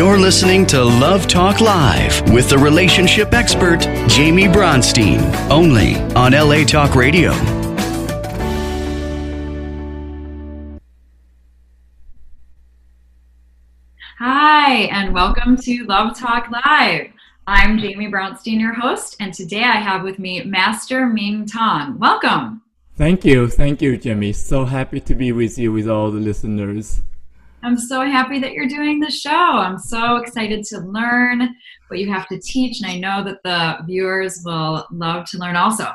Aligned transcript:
You're 0.00 0.18
listening 0.18 0.64
to 0.68 0.82
Love 0.82 1.26
Talk 1.26 1.60
Live 1.60 2.22
with 2.32 2.48
the 2.48 2.56
relationship 2.56 3.34
expert, 3.34 3.80
Jamie 4.08 4.44
Bronstein, 4.44 5.20
only 5.50 5.96
on 6.14 6.32
LA 6.32 6.64
Talk 6.64 6.94
Radio. 6.94 7.32
Hi, 14.18 14.88
and 14.90 15.12
welcome 15.12 15.58
to 15.58 15.84
Love 15.84 16.18
Talk 16.18 16.50
Live. 16.50 17.08
I'm 17.46 17.78
Jamie 17.78 18.10
Bronstein, 18.10 18.58
your 18.58 18.72
host, 18.72 19.18
and 19.20 19.34
today 19.34 19.64
I 19.64 19.76
have 19.76 20.02
with 20.02 20.18
me 20.18 20.42
Master 20.44 21.02
Mingtong. 21.02 21.98
Welcome. 21.98 22.62
Thank 22.96 23.26
you. 23.26 23.48
Thank 23.48 23.82
you, 23.82 23.98
Jamie. 23.98 24.32
So 24.32 24.64
happy 24.64 25.00
to 25.00 25.14
be 25.14 25.30
with 25.32 25.58
you 25.58 25.72
with 25.74 25.90
all 25.90 26.10
the 26.10 26.20
listeners. 26.20 27.02
I'm 27.62 27.76
so 27.76 28.00
happy 28.02 28.38
that 28.38 28.52
you're 28.52 28.66
doing 28.66 29.00
the 29.00 29.10
show. 29.10 29.30
I'm 29.30 29.78
so 29.78 30.16
excited 30.16 30.64
to 30.64 30.78
learn 30.80 31.54
what 31.88 31.98
you 31.98 32.10
have 32.10 32.26
to 32.28 32.40
teach, 32.40 32.80
and 32.80 32.90
I 32.90 32.98
know 32.98 33.22
that 33.24 33.42
the 33.42 33.84
viewers 33.86 34.42
will 34.44 34.86
love 34.90 35.26
to 35.30 35.38
learn 35.38 35.56
also. 35.56 35.88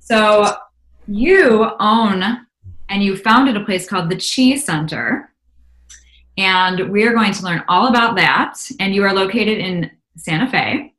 So, 0.00 0.54
you 1.08 1.70
own 1.80 2.46
and 2.90 3.02
you 3.02 3.16
founded 3.16 3.56
a 3.56 3.64
place 3.64 3.88
called 3.88 4.10
the 4.10 4.16
Chi 4.16 4.56
Center, 4.58 5.32
and 6.36 6.90
we 6.90 7.04
are 7.04 7.14
going 7.14 7.32
to 7.32 7.44
learn 7.44 7.64
all 7.68 7.88
about 7.88 8.16
that. 8.16 8.58
And 8.78 8.94
you 8.94 9.02
are 9.04 9.14
located 9.14 9.58
in 9.58 9.90
Santa 10.16 10.50
Fe. 10.50 10.92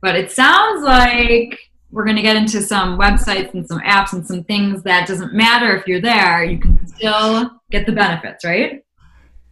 But 0.00 0.16
it 0.16 0.30
sounds 0.30 0.82
like 0.82 1.58
we're 1.92 2.04
going 2.04 2.16
to 2.16 2.22
get 2.22 2.36
into 2.36 2.62
some 2.62 2.98
websites 2.98 3.52
and 3.54 3.66
some 3.66 3.80
apps 3.80 4.12
and 4.12 4.26
some 4.26 4.44
things 4.44 4.82
that 4.84 5.08
doesn't 5.08 5.32
matter 5.32 5.76
if 5.76 5.86
you're 5.86 6.00
there, 6.00 6.44
you 6.44 6.58
can 6.58 6.86
still 6.86 7.50
get 7.70 7.86
the 7.86 7.92
benefits, 7.92 8.44
right? 8.44 8.84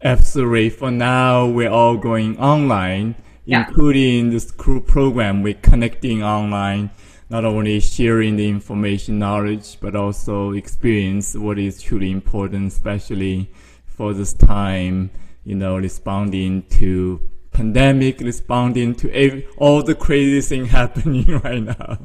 Absolutely. 0.02 0.70
For 0.70 0.90
now, 0.90 1.46
we're 1.46 1.70
all 1.70 1.96
going 1.96 2.38
online, 2.38 3.16
Yeah. 3.44 3.66
including 3.66 4.30
this 4.30 4.50
crew 4.50 4.80
program. 4.80 5.42
We're 5.42 5.54
connecting 5.54 6.22
online, 6.22 6.90
not 7.28 7.44
only 7.44 7.80
sharing 7.80 8.36
the 8.36 8.48
information, 8.48 9.18
knowledge, 9.18 9.78
but 9.80 9.96
also 9.96 10.52
experience 10.52 11.34
what 11.34 11.58
is 11.58 11.82
truly 11.82 12.10
important, 12.12 12.68
especially 12.72 13.50
for 13.86 14.14
this 14.14 14.32
time, 14.32 15.10
you 15.44 15.56
know, 15.56 15.76
responding 15.76 16.62
to 16.78 17.20
pandemic, 17.58 18.20
responding 18.20 18.94
to 18.94 19.10
ev- 19.12 19.42
all 19.56 19.82
the 19.82 19.94
crazy 19.94 20.40
thing 20.40 20.64
happening 20.78 21.26
right 21.40 21.62
now. 21.62 21.98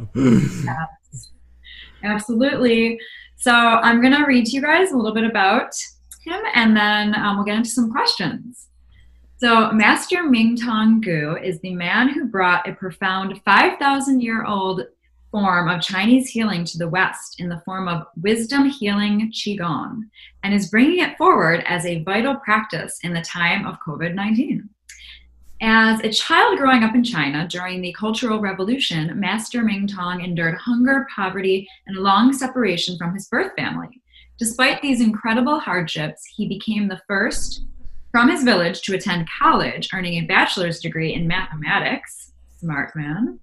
Absolutely. 2.03 2.99
So 3.37 3.51
I'm 3.51 4.01
going 4.01 4.15
to 4.15 4.25
read 4.25 4.47
to 4.47 4.51
you 4.51 4.61
guys 4.61 4.91
a 4.91 4.97
little 4.97 5.13
bit 5.13 5.23
about 5.23 5.71
him 6.25 6.41
and 6.55 6.75
then 6.75 7.15
um, 7.15 7.37
we'll 7.37 7.45
get 7.45 7.57
into 7.57 7.69
some 7.69 7.91
questions. 7.91 8.67
So, 9.37 9.71
Master 9.73 10.23
Mingtong 10.23 11.03
Gu 11.03 11.35
is 11.43 11.59
the 11.59 11.75
man 11.75 12.07
who 12.07 12.25
brought 12.25 12.67
a 12.67 12.73
profound 12.73 13.41
5,000 13.43 14.21
year 14.21 14.45
old 14.45 14.83
form 15.31 15.67
of 15.67 15.81
Chinese 15.81 16.29
healing 16.29 16.63
to 16.63 16.77
the 16.77 16.87
West 16.87 17.41
in 17.41 17.49
the 17.49 17.61
form 17.65 17.89
of 17.89 18.07
wisdom 18.21 18.69
healing 18.69 19.31
Qigong 19.33 20.03
and 20.43 20.53
is 20.53 20.69
bringing 20.69 20.99
it 20.99 21.17
forward 21.17 21.61
as 21.67 21.85
a 21.85 22.03
vital 22.03 22.36
practice 22.36 22.99
in 23.03 23.13
the 23.13 23.21
time 23.21 23.67
of 23.67 23.80
COVID 23.86 24.13
19. 24.15 24.69
As 25.65 26.01
a 26.01 26.09
child 26.09 26.57
growing 26.57 26.83
up 26.83 26.93
in 26.93 27.05
China 27.05 27.47
during 27.47 27.79
the 27.79 27.93
Cultural 27.93 28.41
Revolution, 28.41 29.17
Master 29.17 29.61
Mingtong 29.61 30.21
endured 30.21 30.55
hunger, 30.55 31.07
poverty, 31.15 31.69
and 31.87 31.95
long 31.95 32.33
separation 32.33 32.97
from 32.97 33.13
his 33.13 33.29
birth 33.29 33.53
family. 33.55 34.01
Despite 34.37 34.81
these 34.81 34.99
incredible 34.99 35.59
hardships, 35.59 36.21
he 36.35 36.49
became 36.49 36.89
the 36.89 36.99
first 37.07 37.63
from 38.11 38.29
his 38.29 38.43
village 38.43 38.81
to 38.81 38.95
attend 38.95 39.29
college, 39.39 39.87
earning 39.93 40.15
a 40.15 40.27
bachelor's 40.27 40.81
degree 40.81 41.13
in 41.13 41.29
mathematics. 41.29 42.33
Smart 42.57 42.93
man. 42.93 43.39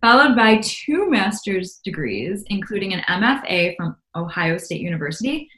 Followed 0.00 0.36
by 0.36 0.60
two 0.62 1.10
master's 1.10 1.80
degrees, 1.84 2.44
including 2.50 2.92
an 2.92 3.02
MFA 3.08 3.74
from 3.76 3.96
Ohio 4.14 4.58
State 4.58 4.80
University. 4.80 5.50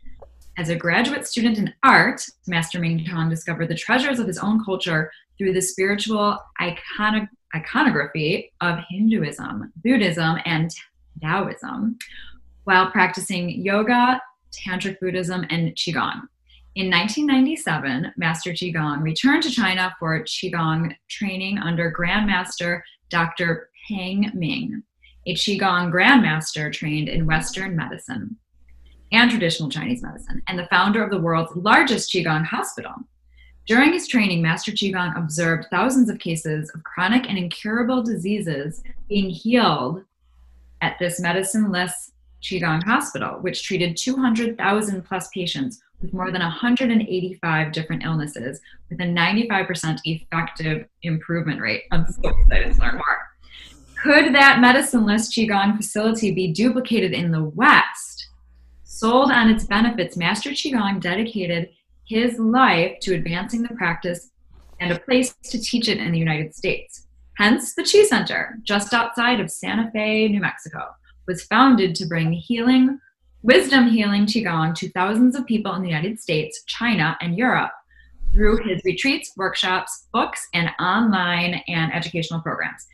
As 0.60 0.69
a 0.69 0.76
graduate 0.76 1.26
student 1.26 1.56
in 1.56 1.72
art, 1.82 2.22
Master 2.47 2.78
Mingtong 2.78 3.31
discovered 3.31 3.69
the 3.69 3.75
treasures 3.75 4.19
of 4.19 4.26
his 4.26 4.37
own 4.37 4.62
culture 4.62 5.10
through 5.38 5.54
the 5.54 5.62
spiritual 5.62 6.38
icono- 6.60 7.31
iconography 7.54 8.53
of 8.60 8.78
Hinduism, 8.91 9.72
Buddhism, 9.82 10.37
and 10.44 10.71
Taoism, 11.22 11.97
while 12.65 12.91
practicing 12.91 13.48
yoga, 13.48 14.21
tantric 14.53 15.00
Buddhism, 15.00 15.47
and 15.48 15.75
Qigong. 15.76 16.28
In 16.75 16.91
1997, 16.91 18.12
Master 18.19 18.53
Qigong 18.53 19.00
returned 19.00 19.42
to 19.44 19.50
China 19.50 19.97
for 19.98 20.22
Qigong 20.25 20.94
training 21.09 21.56
under 21.56 21.91
Grandmaster 21.91 22.82
Dr. 23.09 23.71
Pang 23.88 24.31
Ming, 24.34 24.82
a 25.27 25.34
Qigong 25.34 25.91
Grandmaster 25.91 26.71
trained 26.71 27.09
in 27.09 27.25
Western 27.25 27.75
medicine 27.75 28.37
and 29.12 29.31
traditional 29.31 29.69
Chinese 29.69 30.03
medicine, 30.03 30.43
and 30.47 30.59
the 30.59 30.66
founder 30.66 31.03
of 31.03 31.10
the 31.10 31.21
world's 31.21 31.54
largest 31.56 32.12
Qigong 32.12 32.44
hospital. 32.44 32.94
During 33.66 33.93
his 33.93 34.09
training, 34.09 34.43
Master 34.43 34.72
Qigong 34.72 35.16
observed 35.16 35.66
thousands 35.71 36.09
of 36.09 36.19
cases 36.19 36.71
of 36.75 36.82
chronic 36.82 37.28
and 37.28 37.38
incurable 37.38 38.03
diseases 38.03 38.82
being 39.09 39.31
healed 39.31 40.03
at 40.81 40.98
this 40.98 41.21
medicineless 41.21 41.93
Qigong 42.43 42.82
hospital, 42.82 43.38
which 43.41 43.62
treated 43.62 43.97
200,000 43.97 45.03
plus 45.04 45.28
patients 45.28 45.81
with 46.00 46.12
more 46.15 46.31
than 46.31 46.41
185 46.41 47.72
different 47.72 48.03
illnesses 48.03 48.60
with 48.88 49.00
a 49.00 49.04
95% 49.04 49.98
effective 50.04 50.87
improvement 51.03 51.60
rate. 51.60 51.82
I'm 51.91 52.06
so 52.10 52.28
excited 52.28 52.75
to 52.75 52.81
learn 52.81 52.94
more. 52.94 53.31
Could 54.03 54.34
that 54.34 54.62
medicineless 54.65 55.28
Qigong 55.31 55.77
facility 55.77 56.32
be 56.32 56.53
duplicated 56.53 57.12
in 57.12 57.31
the 57.31 57.44
West? 57.44 58.19
Sold 59.00 59.32
on 59.32 59.48
its 59.48 59.64
benefits, 59.64 60.18
Master 60.18 60.50
Qigong 60.50 61.00
dedicated 61.00 61.70
his 62.04 62.38
life 62.38 63.00
to 63.00 63.14
advancing 63.14 63.62
the 63.62 63.74
practice 63.74 64.30
and 64.78 64.92
a 64.92 64.98
place 64.98 65.34
to 65.44 65.58
teach 65.58 65.88
it 65.88 65.96
in 65.96 66.12
the 66.12 66.18
United 66.18 66.54
States. 66.54 67.06
Hence, 67.38 67.74
the 67.74 67.82
Chi 67.82 68.04
Center, 68.04 68.58
just 68.62 68.92
outside 68.92 69.40
of 69.40 69.50
Santa 69.50 69.90
Fe, 69.90 70.28
New 70.28 70.40
Mexico, 70.40 70.84
was 71.26 71.44
founded 71.44 71.94
to 71.94 72.04
bring 72.04 72.30
healing, 72.30 72.98
wisdom 73.42 73.88
healing 73.88 74.26
Qigong 74.26 74.74
to 74.74 74.90
thousands 74.90 75.34
of 75.34 75.46
people 75.46 75.72
in 75.72 75.80
the 75.80 75.88
United 75.88 76.20
States, 76.20 76.62
China, 76.66 77.16
and 77.22 77.38
Europe 77.38 77.72
through 78.34 78.58
his 78.64 78.84
retreats, 78.84 79.32
workshops, 79.34 80.08
books, 80.12 80.46
and 80.52 80.68
online 80.78 81.62
and 81.68 81.90
educational 81.94 82.42
programs. 82.42 82.86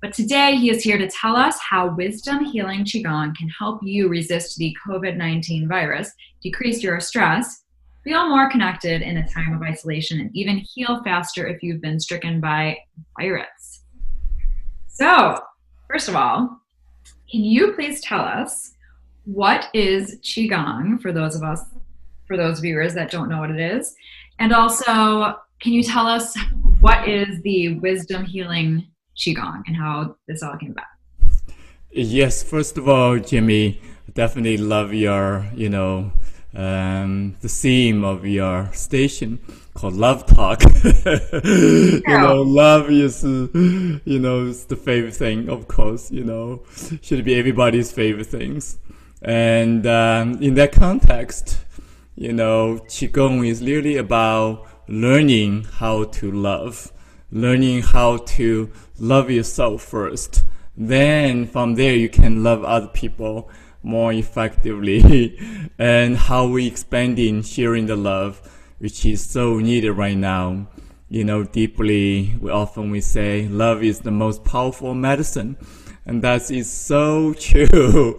But 0.00 0.14
today 0.14 0.56
he 0.56 0.70
is 0.70 0.82
here 0.82 0.96
to 0.96 1.10
tell 1.10 1.36
us 1.36 1.58
how 1.60 1.94
wisdom 1.94 2.42
healing 2.46 2.84
Qigong 2.84 3.36
can 3.36 3.50
help 3.50 3.80
you 3.82 4.08
resist 4.08 4.56
the 4.56 4.74
COVID 4.86 5.18
19 5.18 5.68
virus, 5.68 6.10
decrease 6.42 6.82
your 6.82 7.00
stress, 7.00 7.64
feel 8.02 8.26
more 8.28 8.48
connected 8.48 9.02
in 9.02 9.18
a 9.18 9.28
time 9.28 9.52
of 9.52 9.60
isolation, 9.60 10.20
and 10.20 10.30
even 10.34 10.56
heal 10.56 11.02
faster 11.04 11.46
if 11.46 11.62
you've 11.62 11.82
been 11.82 12.00
stricken 12.00 12.40
by 12.40 12.78
virus. 13.18 13.82
So, 14.88 15.38
first 15.86 16.08
of 16.08 16.16
all, 16.16 16.62
can 17.30 17.44
you 17.44 17.72
please 17.72 18.00
tell 18.00 18.20
us 18.20 18.72
what 19.24 19.68
is 19.74 20.18
Qigong 20.22 21.02
for 21.02 21.12
those 21.12 21.36
of 21.36 21.42
us, 21.42 21.62
for 22.26 22.38
those 22.38 22.60
viewers 22.60 22.94
that 22.94 23.10
don't 23.10 23.28
know 23.28 23.38
what 23.38 23.50
it 23.50 23.60
is? 23.60 23.94
And 24.38 24.54
also, 24.54 25.36
can 25.60 25.74
you 25.74 25.82
tell 25.82 26.06
us 26.06 26.34
what 26.80 27.06
is 27.06 27.42
the 27.42 27.78
wisdom 27.80 28.24
healing 28.24 28.86
Qigong 29.20 29.62
and 29.66 29.76
how 29.76 30.16
this 30.26 30.42
all 30.42 30.56
came 30.56 30.72
about? 30.72 30.86
Yes, 31.90 32.42
first 32.42 32.78
of 32.78 32.88
all, 32.88 33.18
Jimmy, 33.18 33.80
definitely 34.14 34.56
love 34.56 34.94
your, 34.94 35.46
you 35.54 35.68
know, 35.68 36.12
um, 36.54 37.36
the 37.40 37.48
theme 37.48 38.02
of 38.04 38.26
your 38.26 38.72
station 38.72 39.38
called 39.74 39.94
Love 39.94 40.26
Talk. 40.26 40.62
you 41.04 42.02
know, 42.06 42.42
love 42.42 42.90
is, 42.90 43.24
uh, 43.24 43.48
you 43.54 44.18
know, 44.18 44.46
it's 44.46 44.64
the 44.64 44.76
favorite 44.76 45.14
thing, 45.14 45.48
of 45.48 45.68
course, 45.68 46.10
you 46.10 46.24
know, 46.24 46.62
should 47.02 47.24
be 47.24 47.38
everybody's 47.38 47.92
favorite 47.92 48.26
things. 48.26 48.78
And 49.22 49.86
um, 49.86 50.42
in 50.42 50.54
that 50.54 50.72
context, 50.72 51.58
you 52.16 52.32
know, 52.32 52.80
Qigong 52.86 53.46
is 53.46 53.62
really 53.62 53.96
about 53.96 54.66
learning 54.88 55.64
how 55.64 56.04
to 56.04 56.30
love, 56.30 56.92
learning 57.30 57.82
how 57.82 58.18
to 58.18 58.70
love 59.00 59.30
yourself 59.30 59.82
first. 59.82 60.44
Then 60.76 61.46
from 61.46 61.74
there, 61.74 61.96
you 61.96 62.08
can 62.08 62.44
love 62.44 62.62
other 62.62 62.86
people 62.86 63.50
more 63.82 64.12
effectively. 64.12 65.36
And 65.78 66.16
how 66.16 66.46
we 66.46 66.66
expanding 66.66 67.42
sharing 67.42 67.86
the 67.86 67.96
love 67.96 68.40
which 68.78 69.04
is 69.04 69.24
so 69.24 69.58
needed 69.58 69.92
right 69.92 70.16
now. 70.16 70.68
You 71.08 71.24
know 71.24 71.42
deeply 71.42 72.36
we 72.40 72.50
often 72.50 72.90
we 72.90 73.00
say 73.00 73.48
love 73.48 73.82
is 73.82 74.00
the 74.00 74.10
most 74.10 74.44
powerful 74.44 74.94
medicine. 74.94 75.56
And 76.06 76.22
that 76.22 76.50
is 76.50 76.70
so 76.70 77.34
true. 77.38 78.16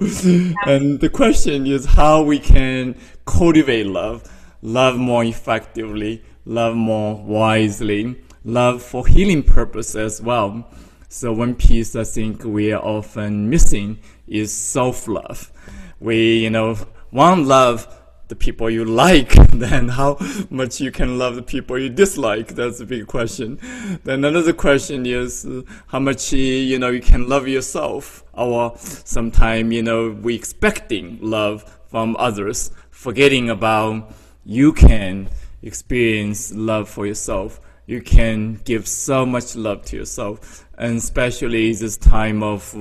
And 0.65 0.99
the 0.99 1.09
question 1.09 1.67
is 1.67 1.85
how 1.85 2.23
we 2.23 2.39
can 2.39 2.95
cultivate 3.25 3.85
love 3.85 4.29
love 4.63 4.97
more 4.97 5.23
effectively 5.23 6.23
love 6.45 6.75
more 6.75 7.15
wisely, 7.23 8.15
love 8.43 8.81
for 8.81 9.05
healing 9.07 9.43
purpose 9.43 9.95
as 9.95 10.21
well. 10.21 10.67
So 11.09 11.33
one 11.33 11.55
piece 11.55 11.95
I 11.95 12.03
think 12.03 12.43
we 12.43 12.71
are 12.71 12.81
often 12.81 13.49
missing 13.49 13.99
is 14.27 14.53
self-love. 14.53 15.51
We, 15.99 16.39
you 16.39 16.49
know, 16.49 16.77
want 17.11 17.45
love 17.45 17.87
the 18.31 18.35
people 18.37 18.69
you 18.69 18.85
like, 18.85 19.33
then 19.51 19.89
how 19.89 20.17
much 20.49 20.79
you 20.79 20.89
can 20.89 21.19
love 21.19 21.35
the 21.35 21.43
people 21.43 21.77
you 21.77 21.89
dislike. 21.89 22.55
That's 22.55 22.79
a 22.79 22.85
big 22.85 23.07
question. 23.07 23.59
Then 24.05 24.23
another 24.23 24.53
question 24.53 25.05
is 25.05 25.45
how 25.87 25.99
much 25.99 26.31
you 26.31 26.79
know 26.79 26.89
you 26.89 27.01
can 27.01 27.27
love 27.27 27.47
yourself, 27.47 28.23
or 28.33 28.73
sometimes 28.77 29.73
you 29.73 29.83
know 29.83 30.11
we 30.11 30.33
expecting 30.33 31.19
love 31.21 31.79
from 31.89 32.15
others, 32.17 32.71
forgetting 32.89 33.49
about 33.49 34.13
you 34.45 34.71
can 34.71 35.29
experience 35.61 36.53
love 36.53 36.87
for 36.87 37.05
yourself. 37.05 37.59
You 37.85 38.01
can 38.01 38.55
give 38.63 38.87
so 38.87 39.25
much 39.25 39.55
love 39.55 39.83
to 39.85 39.97
yourself, 39.97 40.65
and 40.77 40.97
especially 40.97 41.73
this 41.73 41.97
time 41.97 42.43
of 42.43 42.75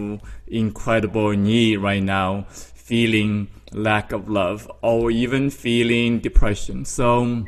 incredible 0.46 1.32
need 1.32 1.76
right 1.78 2.02
now, 2.02 2.46
feeling 2.50 3.48
lack 3.72 4.12
of 4.12 4.28
love 4.28 4.70
or 4.82 5.10
even 5.10 5.50
feeling 5.50 6.20
depression. 6.20 6.84
So 6.84 7.44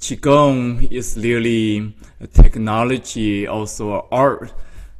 Qigong 0.00 0.90
is 0.90 1.16
really 1.16 1.94
a 2.20 2.26
technology, 2.26 3.46
also 3.46 3.96
an 3.96 4.02
art, 4.10 4.52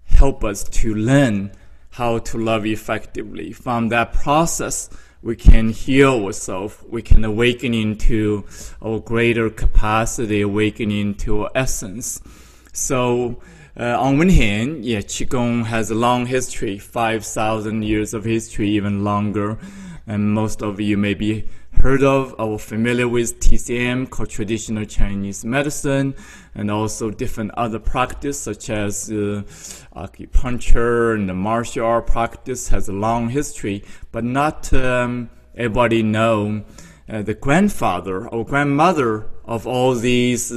help 0.05 0.45
us 0.45 0.65
to 0.65 0.95
learn 0.95 1.53
how 1.91 2.19
to 2.19 2.39
love 2.39 2.67
effectively. 2.67 3.53
From 3.53 3.89
that 3.89 4.13
process, 4.13 4.91
we 5.23 5.37
can 5.37 5.71
heal 5.71 6.25
ourselves. 6.25 6.77
We 6.89 7.03
can 7.03 7.25
awaken 7.25 7.75
into 7.75 8.45
our 8.83 9.01
greater 9.01 9.51
capacity, 9.51 10.41
awaken 10.41 10.91
into 10.91 11.43
our 11.43 11.51
essence. 11.55 12.21
So 12.73 13.41
uh, 13.79 14.01
on 14.01 14.19
one 14.19 14.31
hand, 14.31 14.85
yeah, 14.85 15.01
Qigong 15.01 15.67
has 15.67 15.91
a 15.91 15.95
long 15.95 16.27
history, 16.27 16.79
5,000 16.79 17.83
years 17.83 18.15
of 18.15 18.25
history, 18.25 18.71
even 18.71 19.05
longer. 19.05 19.59
And 20.07 20.33
most 20.33 20.63
of 20.63 20.81
you 20.81 20.97
may 20.97 21.15
be 21.15 21.49
heard 21.73 22.03
of 22.03 22.35
or 22.39 22.59
familiar 22.59 23.09
with 23.09 23.41
TCM 23.41 24.11
called 24.11 24.29
traditional 24.29 24.85
Chinese 24.85 25.45
medicine 25.45 26.15
and 26.55 26.71
also 26.71 27.11
different 27.11 27.51
other 27.57 27.79
practice 27.79 28.39
such 28.39 28.69
as 28.71 29.11
uh, 29.11 29.43
acupuncture 29.97 31.15
and 31.15 31.29
the 31.29 31.35
martial 31.35 31.87
art 31.87 32.07
practice 32.07 32.69
has 32.69 32.89
a 32.89 32.93
long 32.93 33.31
history, 33.31 33.83
but 34.13 34.25
not 34.25 34.73
um, 34.75 35.31
everybody 35.55 36.03
know 36.03 36.65
uh, 37.09 37.23
the 37.23 37.35
grandfather 37.35 38.29
or 38.29 38.45
grandmother 38.45 39.27
of 39.45 39.67
all 39.67 39.95
these 39.95 40.53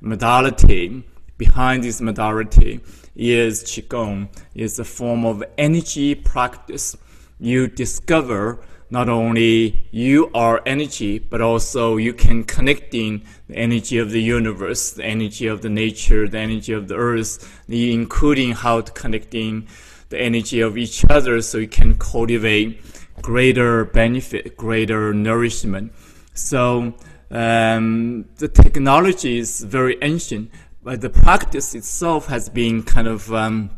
modality 0.00 1.04
behind 1.38 1.84
this 1.84 2.00
modality 2.00 2.80
is 3.14 3.62
Qigong, 3.64 4.28
is 4.54 4.78
a 4.78 4.84
form 4.84 5.24
of 5.24 5.42
energy 5.58 6.14
practice. 6.14 6.96
You 7.38 7.66
discover 7.66 8.60
not 8.90 9.08
only 9.08 9.88
you 9.90 10.30
are 10.34 10.62
energy, 10.64 11.18
but 11.18 11.40
also 11.40 11.96
you 11.96 12.12
can 12.12 12.44
connecting 12.44 13.22
the 13.48 13.56
energy 13.56 13.98
of 13.98 14.10
the 14.10 14.22
universe, 14.22 14.92
the 14.92 15.04
energy 15.04 15.46
of 15.46 15.62
the 15.62 15.68
nature, 15.68 16.28
the 16.28 16.38
energy 16.38 16.72
of 16.72 16.88
the 16.88 16.94
earth, 16.94 17.62
including 17.68 18.52
how 18.52 18.80
to 18.80 18.92
connecting 18.92 19.66
the 20.08 20.20
energy 20.20 20.60
of 20.60 20.78
each 20.78 21.04
other 21.10 21.42
so 21.42 21.58
you 21.58 21.68
can 21.68 21.96
cultivate 21.96 22.80
greater 23.22 23.84
benefit, 23.84 24.56
greater 24.56 25.12
nourishment. 25.12 25.92
So 26.34 26.94
um, 27.30 28.26
the 28.36 28.48
technology 28.48 29.38
is 29.38 29.60
very 29.62 29.98
ancient, 30.02 30.50
but 30.82 31.00
the 31.00 31.10
practice 31.10 31.74
itself 31.74 32.26
has 32.26 32.48
been 32.48 32.84
kind 32.84 33.08
of 33.08 33.32
um, 33.32 33.70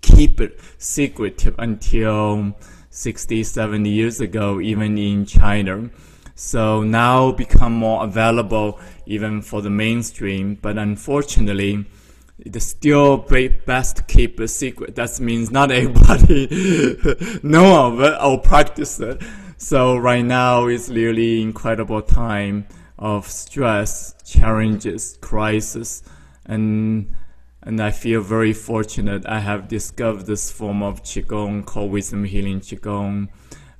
keep 0.00 0.40
it 0.40 0.58
secretive 0.78 1.54
until 1.58 2.56
60, 2.92 3.42
70 3.42 3.88
years 3.88 4.20
ago, 4.20 4.60
even 4.60 4.98
in 4.98 5.24
China. 5.24 5.88
So 6.34 6.82
now 6.82 7.32
become 7.32 7.72
more 7.72 8.04
available 8.04 8.78
even 9.06 9.40
for 9.40 9.62
the 9.62 9.70
mainstream, 9.70 10.58
but 10.60 10.76
unfortunately, 10.76 11.86
it's 12.38 12.66
still 12.66 13.16
best 13.16 14.06
keep 14.08 14.38
a 14.40 14.46
secret. 14.46 14.94
That 14.94 15.18
means 15.20 15.50
not 15.50 15.70
everybody 15.72 16.48
know 17.42 17.86
of 17.86 18.00
it 18.00 18.14
or 18.22 18.38
practice 18.38 19.00
it. 19.00 19.22
So 19.56 19.96
right 19.96 20.24
now 20.24 20.66
is 20.66 20.90
really 20.90 21.40
incredible 21.40 22.02
time 22.02 22.66
of 22.98 23.26
stress, 23.26 24.14
challenges, 24.22 25.16
crisis, 25.22 26.02
and 26.44 27.14
and 27.62 27.80
I 27.80 27.90
feel 27.90 28.20
very 28.20 28.52
fortunate. 28.52 29.24
I 29.26 29.40
have 29.40 29.68
discovered 29.68 30.26
this 30.26 30.50
form 30.50 30.82
of 30.82 31.02
qigong 31.02 31.64
called 31.64 31.92
wisdom 31.92 32.24
healing 32.24 32.60
qigong 32.60 33.28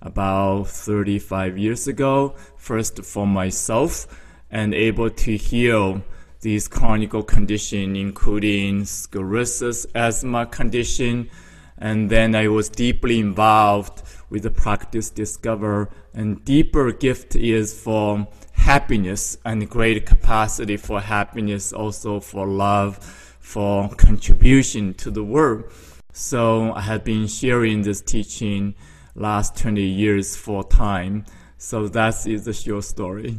about 0.00 0.68
35 0.68 1.58
years 1.58 1.86
ago. 1.88 2.34
First 2.56 3.04
for 3.04 3.26
myself, 3.26 4.06
and 4.50 4.74
able 4.74 5.10
to 5.10 5.36
heal 5.36 6.02
these 6.42 6.68
chronic 6.68 7.12
conditions, 7.26 7.96
including 7.98 8.84
sclerosis, 8.84 9.86
asthma 9.94 10.46
condition, 10.46 11.30
and 11.78 12.10
then 12.10 12.34
I 12.34 12.48
was 12.48 12.68
deeply 12.68 13.18
involved 13.18 14.02
with 14.28 14.44
the 14.44 14.50
practice 14.50 15.10
discover 15.10 15.90
and 16.14 16.44
deeper 16.44 16.92
gift 16.92 17.34
is 17.34 17.78
for 17.78 18.28
happiness 18.52 19.36
and 19.44 19.68
great 19.68 20.06
capacity 20.06 20.76
for 20.76 21.00
happiness, 21.00 21.72
also 21.72 22.20
for 22.20 22.46
love, 22.46 23.31
for 23.42 23.90
contribution 23.96 24.94
to 24.94 25.10
the 25.10 25.22
world. 25.22 25.64
So 26.12 26.72
I 26.72 26.80
have 26.80 27.04
been 27.04 27.26
sharing 27.26 27.82
this 27.82 28.00
teaching 28.00 28.74
last 29.14 29.56
20 29.58 29.82
years 29.82 30.36
full 30.36 30.62
time. 30.62 31.26
So 31.58 31.88
that 31.88 32.26
is 32.26 32.46
the 32.46 32.54
short 32.54 32.84
story. 32.84 33.38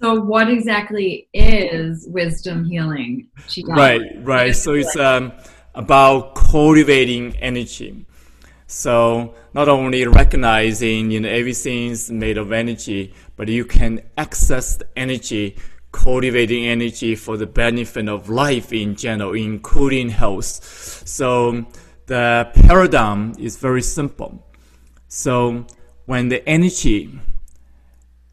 So 0.00 0.20
what 0.20 0.50
exactly 0.50 1.28
is 1.32 2.06
wisdom 2.08 2.66
healing? 2.66 3.28
Right, 3.66 4.02
right. 4.22 4.54
So 4.54 4.74
it's 4.74 4.94
um, 4.96 5.32
about 5.74 6.34
cultivating 6.34 7.34
energy. 7.36 8.04
So 8.66 9.34
not 9.54 9.68
only 9.68 10.06
recognizing 10.06 11.10
you 11.10 11.20
know 11.20 11.28
everything's 11.28 12.10
made 12.10 12.36
of 12.36 12.52
energy, 12.52 13.14
but 13.36 13.48
you 13.48 13.64
can 13.64 14.02
access 14.18 14.76
the 14.76 14.88
energy, 14.96 15.56
cultivating 15.92 16.66
energy 16.66 17.14
for 17.14 17.36
the 17.36 17.46
benefit 17.46 18.08
of 18.08 18.28
life 18.28 18.72
in 18.72 18.94
general, 18.94 19.34
including 19.34 20.10
health. 20.10 20.46
So 21.06 21.66
the 22.06 22.50
paradigm 22.54 23.34
is 23.38 23.56
very 23.56 23.82
simple. 23.82 24.46
So 25.08 25.66
when 26.06 26.28
the 26.28 26.46
energy, 26.48 27.18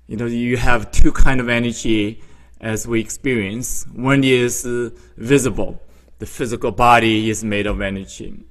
you 0.07 0.17
know, 0.17 0.25
you 0.25 0.57
have 0.57 0.91
two 0.91 1.12
kind 1.12 1.39
of 1.39 1.50
energy 1.50 2.22
as 2.60 2.88
we 2.88 3.00
experience. 3.00 3.86
One 3.93 4.24
is 4.24 4.65
uh, 4.65 4.89
visible. 5.17 5.81
The 6.19 6.25
physical 6.25 6.72
body 6.72 7.29
is 7.29 7.43
made 7.43 7.67
of 7.67 7.81
energy. 7.81 8.45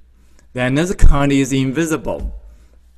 Then 0.53 0.73
another 0.73 0.93
kind 0.93 1.31
is 1.31 1.51
invisible 1.51 2.33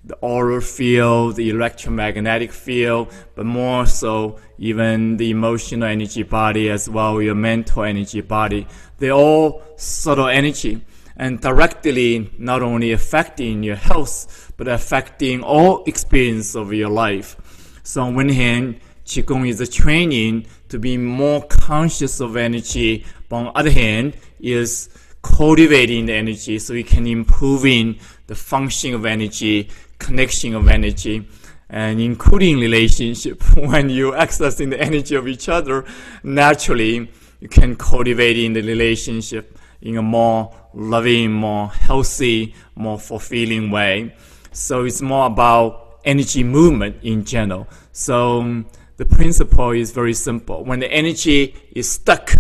the 0.05 0.15
aural 0.21 0.61
field, 0.61 1.35
the 1.35 1.49
electromagnetic 1.49 2.51
field, 2.51 3.11
but 3.33 3.45
more 3.45 3.85
so 3.87 4.39
even 4.57 5.17
the 5.17 5.31
emotional 5.31 5.87
energy 5.87 6.23
body 6.23 6.69
as 6.69 6.87
well, 6.87 7.21
your 7.21 7.35
mental 7.35 7.83
energy 7.83 8.21
body. 8.21 8.67
They're 8.99 9.11
all 9.11 9.63
subtle 9.77 10.27
energy 10.27 10.85
and 11.17 11.41
directly 11.41 12.31
not 12.37 12.61
only 12.61 12.91
affecting 12.91 13.63
your 13.63 13.75
health, 13.75 14.53
but 14.57 14.67
affecting 14.67 15.43
all 15.43 15.83
experience 15.85 16.55
of 16.55 16.71
your 16.71 16.89
life. 16.89 17.79
So 17.83 18.03
on 18.03 18.15
one 18.15 18.29
hand, 18.29 18.79
Qigong 19.05 19.47
is 19.47 19.59
a 19.59 19.67
training 19.67 20.47
to 20.69 20.79
be 20.79 20.97
more 20.97 21.43
conscious 21.47 22.19
of 22.19 22.35
energy, 22.35 23.05
but 23.29 23.35
on 23.35 23.45
the 23.45 23.51
other 23.51 23.71
hand, 23.71 24.17
is 24.39 24.89
cultivating 25.21 26.05
the 26.05 26.13
energy 26.13 26.59
so 26.59 26.73
we 26.73 26.83
can 26.83 27.07
improving 27.07 27.99
the 28.27 28.35
function 28.35 28.93
of 28.93 29.05
energy 29.05 29.69
connection 29.99 30.55
of 30.55 30.67
energy 30.67 31.27
and 31.69 31.99
including 31.99 32.59
relationship. 32.59 33.41
When 33.57 33.89
you 33.89 34.11
accessing 34.11 34.69
the 34.69 34.79
energy 34.79 35.15
of 35.15 35.27
each 35.27 35.49
other 35.49 35.85
naturally 36.23 37.09
you 37.39 37.49
can 37.49 37.75
cultivate 37.75 38.37
in 38.37 38.53
the 38.53 38.61
relationship 38.61 39.57
in 39.81 39.97
a 39.97 40.01
more 40.01 40.53
loving 40.73 41.31
more 41.31 41.69
healthy 41.69 42.55
more 42.75 42.99
fulfilling 42.99 43.71
way. 43.71 44.15
So 44.51 44.85
it's 44.85 45.01
more 45.01 45.25
about 45.27 45.99
energy 46.05 46.43
movement 46.43 46.97
in 47.03 47.25
general. 47.25 47.67
So 47.91 48.39
um, 48.41 48.67
the 48.97 49.05
principle 49.05 49.71
is 49.71 49.91
very 49.91 50.13
simple. 50.13 50.63
When 50.63 50.79
the 50.79 50.91
energy 50.91 51.55
is 51.71 51.91
stuck 51.91 52.31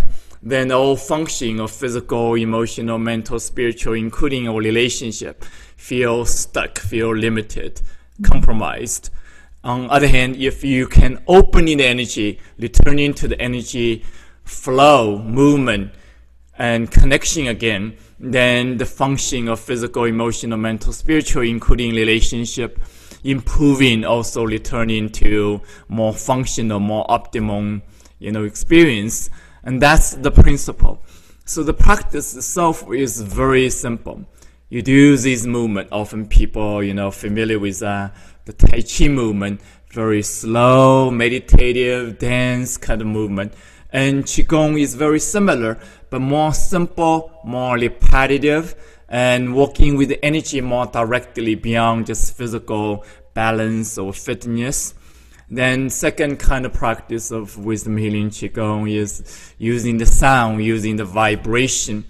then 0.45 0.71
all 0.71 0.95
function 0.95 1.59
of 1.59 1.71
physical 1.71 2.35
emotional 2.35 2.99
mental 2.99 3.39
spiritual 3.39 3.93
including 3.93 4.47
our 4.47 4.59
relationship 4.59 5.43
feel 5.85 6.25
stuck, 6.25 6.79
feel 6.79 7.15
limited, 7.15 7.79
compromised. 8.23 9.11
On 9.63 9.87
other 9.91 10.07
hand, 10.07 10.35
if 10.35 10.63
you 10.63 10.87
can 10.87 11.21
open 11.27 11.67
in 11.67 11.77
the 11.77 11.85
energy, 11.85 12.39
returning 12.57 13.13
to 13.13 13.27
the 13.27 13.39
energy 13.39 14.03
flow, 14.45 15.19
movement, 15.19 15.91
and 16.57 16.89
connection 16.89 17.45
again, 17.45 17.95
then 18.19 18.77
the 18.77 18.85
function 18.85 19.47
of 19.47 19.59
physical, 19.59 20.05
emotional, 20.05 20.57
mental, 20.57 20.91
spiritual, 20.91 21.43
including 21.43 21.93
relationship, 21.93 22.79
improving, 23.23 24.03
also 24.03 24.43
returning 24.43 25.07
to 25.09 25.61
more 25.87 26.13
functional, 26.13 26.79
more 26.79 27.05
optimum, 27.11 27.83
you 28.17 28.31
know, 28.31 28.43
experience. 28.43 29.29
And 29.63 29.79
that's 29.79 30.15
the 30.15 30.31
principle. 30.31 31.03
So 31.45 31.61
the 31.61 31.75
practice 31.75 32.35
itself 32.35 32.91
is 32.91 33.21
very 33.21 33.69
simple. 33.69 34.25
You 34.75 34.81
do 34.81 35.15
this 35.15 35.45
movement. 35.45 35.87
Often 35.93 36.27
people, 36.27 36.83
you 36.83 36.93
know, 36.93 37.09
familiar 37.09 37.57
with 37.57 37.81
uh, 37.81 38.09
the 38.43 38.51
Tai 38.51 38.81
Chi 38.81 39.07
movement, 39.07 39.61
very 39.93 40.21
slow, 40.21 41.09
meditative, 41.09 42.19
dance 42.19 42.75
kind 42.75 42.99
of 42.99 43.07
movement. 43.07 43.53
And 43.93 44.25
Qigong 44.25 44.77
is 44.77 44.93
very 44.93 45.21
similar, 45.21 45.79
but 46.09 46.19
more 46.19 46.53
simple, 46.53 47.31
more 47.45 47.75
repetitive, 47.75 48.75
and 49.07 49.55
working 49.55 49.95
with 49.95 50.09
the 50.09 50.25
energy 50.25 50.59
more 50.59 50.87
directly 50.87 51.55
beyond 51.55 52.07
just 52.07 52.35
physical 52.35 53.05
balance 53.33 53.97
or 53.97 54.11
fitness. 54.11 54.93
Then 55.49 55.89
second 55.89 56.39
kind 56.39 56.65
of 56.65 56.73
practice 56.73 57.31
of 57.31 57.57
wisdom 57.57 57.95
healing 57.95 58.29
qigong 58.29 58.93
is 58.93 59.53
using 59.57 59.99
the 59.99 60.05
sound, 60.05 60.65
using 60.65 60.97
the 60.97 61.05
vibration. 61.05 62.03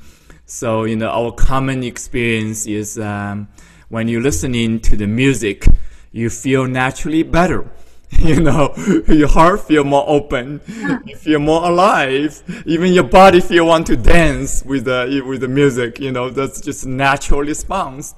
So 0.45 0.83
you 0.83 0.95
know 0.95 1.09
our 1.09 1.31
common 1.31 1.83
experience 1.83 2.67
is 2.67 2.99
um, 2.99 3.47
when 3.89 4.07
you're 4.07 4.21
listening 4.21 4.79
to 4.81 4.95
the 4.95 5.07
music, 5.07 5.65
you 6.11 6.29
feel 6.29 6.67
naturally 6.67 7.23
better. 7.23 7.69
You 8.19 8.39
know, 8.39 8.73
your 9.09 9.27
heart 9.27 9.67
feel 9.67 9.83
more 9.83 10.05
open, 10.07 10.61
you 11.05 11.17
feel 11.17 11.39
more 11.39 11.65
alive. 11.65 12.41
Even 12.65 12.93
your 12.93 13.03
body 13.03 13.41
feel 13.41 13.67
want 13.67 13.87
to 13.87 13.97
dance 13.97 14.63
with 14.63 14.85
the 14.85 15.21
with 15.27 15.41
the 15.41 15.49
music. 15.49 15.99
You 15.99 16.13
know, 16.13 16.29
that's 16.29 16.61
just 16.61 16.85
natural 16.85 17.41
response. 17.41 18.15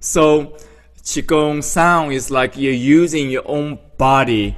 So 0.00 0.58
qigong 1.02 1.64
sound 1.64 2.12
is 2.12 2.30
like 2.30 2.58
you're 2.58 2.72
using 2.72 3.30
your 3.30 3.44
own 3.46 3.78
body 3.96 4.54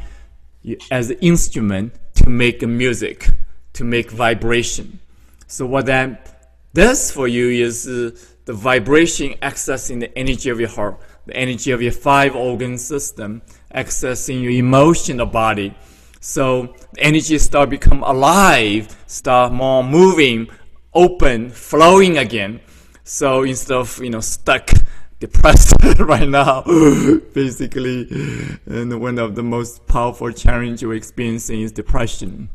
as 0.90 1.10
an 1.10 1.18
instrument 1.20 1.94
to 2.16 2.28
make 2.28 2.62
music, 2.62 3.28
to 3.74 3.84
make 3.84 4.10
vibration. 4.10 4.98
So 5.46 5.66
what 5.66 5.86
that 5.86 6.29
does 6.72 7.10
for 7.10 7.28
you 7.28 7.48
is 7.48 7.86
uh, 7.88 8.10
the 8.44 8.52
vibration 8.52 9.34
accessing 9.42 10.00
the 10.00 10.16
energy 10.16 10.50
of 10.50 10.60
your 10.60 10.68
heart, 10.68 11.00
the 11.26 11.36
energy 11.36 11.70
of 11.70 11.82
your 11.82 11.92
five 11.92 12.34
organ 12.34 12.78
system, 12.78 13.42
accessing 13.74 14.42
your 14.42 14.52
emotional 14.52 15.26
body. 15.26 15.74
So 16.20 16.74
the 16.92 17.02
energy 17.02 17.38
start 17.38 17.70
become 17.70 18.02
alive, 18.02 18.94
start 19.06 19.52
more 19.52 19.82
moving, 19.82 20.48
open, 20.94 21.50
flowing 21.50 22.18
again. 22.18 22.60
So 23.04 23.42
instead 23.42 23.76
of 23.76 23.98
you 24.02 24.10
know 24.10 24.20
stuck 24.20 24.70
depressed 25.18 25.74
right 25.98 26.28
now, 26.28 26.62
basically. 27.34 28.08
And 28.66 29.00
one 29.00 29.18
of 29.18 29.34
the 29.34 29.42
most 29.42 29.86
powerful 29.86 30.32
challenge 30.32 30.82
we're 30.82 30.94
experiencing 30.94 31.60
is 31.62 31.72
depression. 31.72 32.50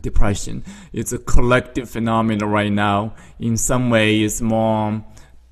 Depression. 0.00 0.64
It's 0.92 1.12
a 1.12 1.18
collective 1.18 1.88
phenomenon 1.88 2.48
right 2.48 2.70
now. 2.70 3.14
In 3.38 3.56
some 3.56 3.88
way, 3.90 4.20
it's 4.20 4.40
more 4.40 5.02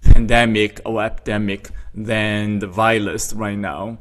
pandemic 0.03 0.81
or 0.85 1.03
epidemic 1.03 1.71
than 1.95 2.59
the 2.59 2.67
virus 2.67 3.33
right 3.33 3.59
now. 3.59 3.99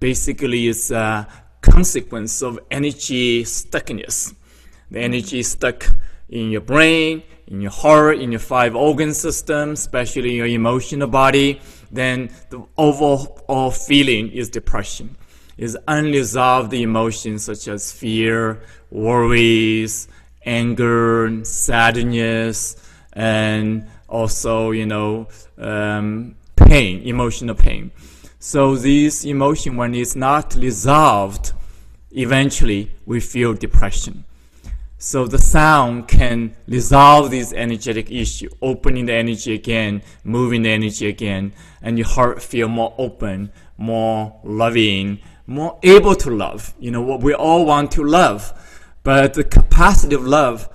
Basically, 0.00 0.68
it's 0.68 0.90
a 0.90 1.26
consequence 1.62 2.42
of 2.42 2.58
energy 2.70 3.42
stuckness. 3.44 4.34
The 4.90 5.00
energy 5.00 5.42
stuck 5.42 5.88
in 6.28 6.50
your 6.50 6.60
brain, 6.60 7.22
in 7.46 7.60
your 7.60 7.70
heart, 7.70 8.18
in 8.18 8.32
your 8.32 8.40
five 8.40 8.76
organ 8.76 9.14
system, 9.14 9.70
especially 9.70 10.34
your 10.34 10.46
emotional 10.46 11.08
body, 11.08 11.60
then 11.90 12.30
the 12.50 12.62
overall 12.76 13.70
feeling 13.70 14.30
is 14.30 14.50
depression. 14.50 15.16
Is 15.56 15.78
unresolved 15.86 16.72
emotions 16.74 17.44
such 17.44 17.68
as 17.68 17.92
fear, 17.92 18.62
worries, 18.90 20.08
anger, 20.44 21.44
sadness, 21.44 22.76
and 23.12 23.86
also, 24.08 24.72
you 24.72 24.86
know, 24.86 25.28
um, 25.58 26.34
pain, 26.56 27.02
emotional 27.02 27.54
pain. 27.54 27.92
So 28.38 28.76
this 28.76 29.24
emotion, 29.24 29.76
when 29.76 29.94
it's 29.94 30.16
not 30.16 30.54
resolved, 30.54 31.52
eventually 32.10 32.90
we 33.06 33.20
feel 33.20 33.54
depression. 33.54 34.24
So 34.98 35.26
the 35.26 35.38
sound 35.38 36.08
can 36.08 36.56
resolve 36.66 37.30
this 37.30 37.52
energetic 37.52 38.10
issue, 38.10 38.48
opening 38.62 39.06
the 39.06 39.12
energy 39.12 39.52
again, 39.54 40.02
moving 40.24 40.62
the 40.62 40.70
energy 40.70 41.08
again, 41.08 41.52
and 41.82 41.98
your 41.98 42.06
heart 42.06 42.42
feel 42.42 42.68
more 42.68 42.94
open, 42.96 43.52
more 43.76 44.40
loving, 44.44 45.20
more 45.46 45.78
able 45.82 46.14
to 46.16 46.30
love. 46.30 46.74
You 46.78 46.90
know 46.90 47.02
what 47.02 47.22
we 47.22 47.34
all 47.34 47.66
want 47.66 47.92
to 47.92 48.04
love, 48.04 48.52
but 49.02 49.34
the 49.34 49.44
capacity 49.44 50.14
of 50.14 50.24
love 50.24 50.68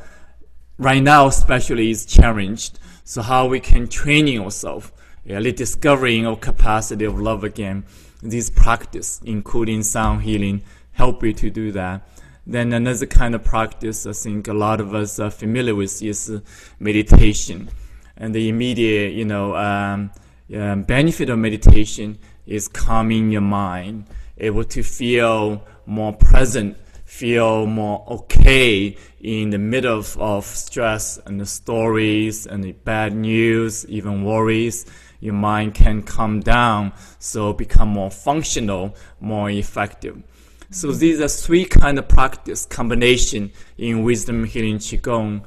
right 0.77 1.03
now 1.03 1.27
especially 1.27 1.91
is 1.91 2.06
challenged. 2.06 2.79
So 3.03 3.22
how 3.22 3.48
we 3.48 3.60
can 3.60 3.88
train 3.88 4.39
ourselves, 4.39 4.91
really 5.25 5.51
discovering 5.51 6.27
our 6.27 6.36
capacity 6.36 7.06
of 7.06 7.20
love 7.20 7.44
again. 7.44 7.86
This 8.22 8.50
practice, 8.50 9.20
including 9.25 9.82
sound 9.84 10.24
healing, 10.24 10.62
help 10.91 11.24
you 11.24 11.34
to 11.34 11.50
do 11.50 11.72
that. 11.72 12.08
Then 12.46 12.74
another 12.74 13.06
kind 13.06 13.36
of 13.36 13.44
practice 13.44 14.06
I 14.06 14.13
think 14.13 14.48
a 14.48 14.53
lot 14.53 14.82
of 14.82 14.94
us 14.94 15.20
are 15.20 15.32
familiar 15.32 15.75
with 15.75 16.01
is 16.01 16.32
meditation. 16.79 17.70
And 18.18 18.36
the 18.36 18.50
immediate, 18.50 19.13
you 19.13 19.25
know, 19.25 19.56
um, 19.56 20.12
um, 20.56 20.84
benefit 20.84 21.29
of 21.29 21.39
meditation 21.39 22.18
is 22.50 22.68
calming 22.68 23.29
your 23.29 23.41
mind, 23.41 24.06
able 24.39 24.63
to 24.63 24.82
feel 24.82 25.63
more 25.86 26.12
present, 26.13 26.75
feel 27.06 27.68
more 27.68 28.03
okay 28.10 28.98
in 29.22 29.51
the 29.51 29.58
middle 29.58 30.00
of, 30.00 30.18
of 30.18 30.46
stress 30.46 31.20
and 31.25 31.39
the 31.39 31.46
stories 31.46 32.48
and 32.48 32.63
the 32.63 32.72
bad 32.72 33.15
news, 33.15 33.86
even 33.88 34.24
worries. 34.24 34.86
Your 35.20 35.36
mind 35.36 35.75
can 35.75 36.01
calm 36.01 36.39
down, 36.39 36.94
so 37.20 37.53
become 37.53 37.89
more 37.89 38.10
functional, 38.10 38.96
more 39.20 39.50
effective. 39.51 40.24
So 40.72 40.91
these 40.91 41.20
are 41.20 41.27
three 41.27 41.65
kind 41.65 42.00
of 42.00 42.08
practice 42.08 42.65
combination 42.65 43.51
in 43.77 44.03
wisdom 44.03 44.44
healing 44.46 44.77
qigong 44.77 45.44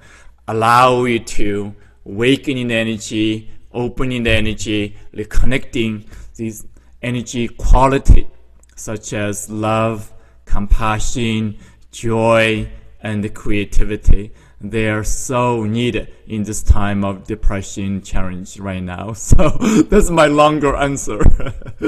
allow 0.46 1.04
you 1.04 1.20
to 1.20 1.74
awakening 2.04 2.68
the 2.68 2.74
energy, 2.74 3.50
opening 3.72 4.24
the 4.24 4.30
energy, 4.30 4.96
reconnecting 5.14 6.04
these 6.36 6.64
energy 7.02 7.48
quality 7.48 8.28
such 8.76 9.12
as 9.12 9.48
love, 9.50 10.12
compassion, 10.44 11.58
joy, 11.90 12.68
and 13.00 13.34
creativity 13.34 14.32
they 14.62 14.88
are 14.88 15.02
so 15.02 15.64
needed 15.64 16.14
in 16.28 16.44
this 16.44 16.62
time 16.62 17.04
of 17.04 17.24
depression 17.26 18.00
challenge 18.00 18.58
right 18.58 18.82
now. 18.82 19.14
So 19.32 19.48
that's 19.88 20.10
my 20.10 20.26
longer 20.26 20.76
answer. 20.76 21.18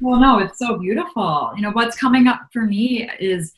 well, 0.00 0.20
no, 0.20 0.38
it's 0.38 0.58
so 0.58 0.78
beautiful. 0.78 1.52
You 1.56 1.62
know, 1.62 1.72
what's 1.72 1.96
coming 1.96 2.28
up 2.28 2.48
for 2.52 2.62
me 2.62 3.10
is, 3.18 3.54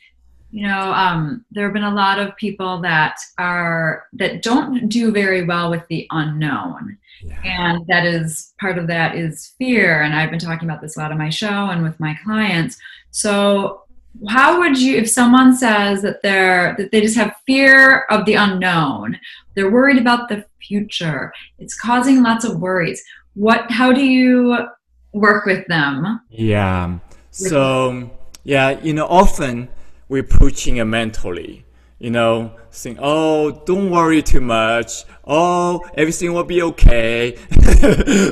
you 0.51 0.67
know, 0.67 0.93
um, 0.93 1.45
there 1.51 1.65
have 1.65 1.75
been 1.75 1.85
a 1.85 1.95
lot 1.95 2.19
of 2.19 2.35
people 2.37 2.81
that 2.81 3.19
are 3.37 4.07
that 4.15 4.43
don't 4.43 4.89
do 4.89 5.13
very 5.13 5.45
well 5.45 5.71
with 5.71 5.87
the 5.89 6.07
unknown. 6.11 6.97
And 7.45 7.87
that 7.89 8.05
is 8.05 8.55
part 8.61 8.79
of 8.79 8.87
that 8.89 9.17
is 9.17 9.55
fear. 9.59 10.03
And 10.03 10.15
I've 10.15 10.31
been 10.31 10.39
talking 10.39 10.69
about 10.69 10.81
this 10.81 10.97
a 10.97 11.01
lot 11.01 11.13
on 11.13 11.19
my 11.19 11.31
show 11.31 11.71
and 11.71 11.83
with 11.83 11.99
my 11.99 12.17
clients. 12.25 12.77
So 13.11 13.83
how 14.27 14.59
would 14.59 14.81
you 14.81 14.97
if 14.97 15.09
someone 15.09 15.55
says 15.55 16.03
that 16.03 16.23
they're 16.23 16.75
that 16.77 16.91
they 16.91 17.01
just 17.01 17.17
have 17.17 17.35
fear 17.47 18.01
of 18.11 18.25
the 18.25 18.35
unknown 18.35 19.19
they're 19.55 19.71
worried 19.71 19.99
about 19.99 20.29
the 20.29 20.45
future 20.61 21.33
it's 21.59 21.79
causing 21.79 22.23
lots 22.23 22.45
of 22.45 22.59
worries 22.59 23.03
what 23.35 23.71
how 23.71 23.93
do 23.93 24.05
you 24.05 24.67
work 25.13 25.45
with 25.47 25.65
them 25.69 26.21
yeah 26.31 26.99
so 27.31 28.11
yeah 28.45 28.71
you 28.81 28.93
know 28.93 29.07
often 29.07 29.69
we're 30.09 30.23
approaching 30.23 30.79
it 30.79 30.85
mentally 30.85 31.65
you 31.99 32.11
know, 32.11 32.53
saying, 32.71 32.97
oh, 33.01 33.51
don't 33.65 33.91
worry 33.91 34.23
too 34.23 34.41
much. 34.41 35.05
Oh, 35.25 35.85
everything 35.95 36.33
will 36.33 36.45
be 36.45 36.63
okay. 36.63 37.33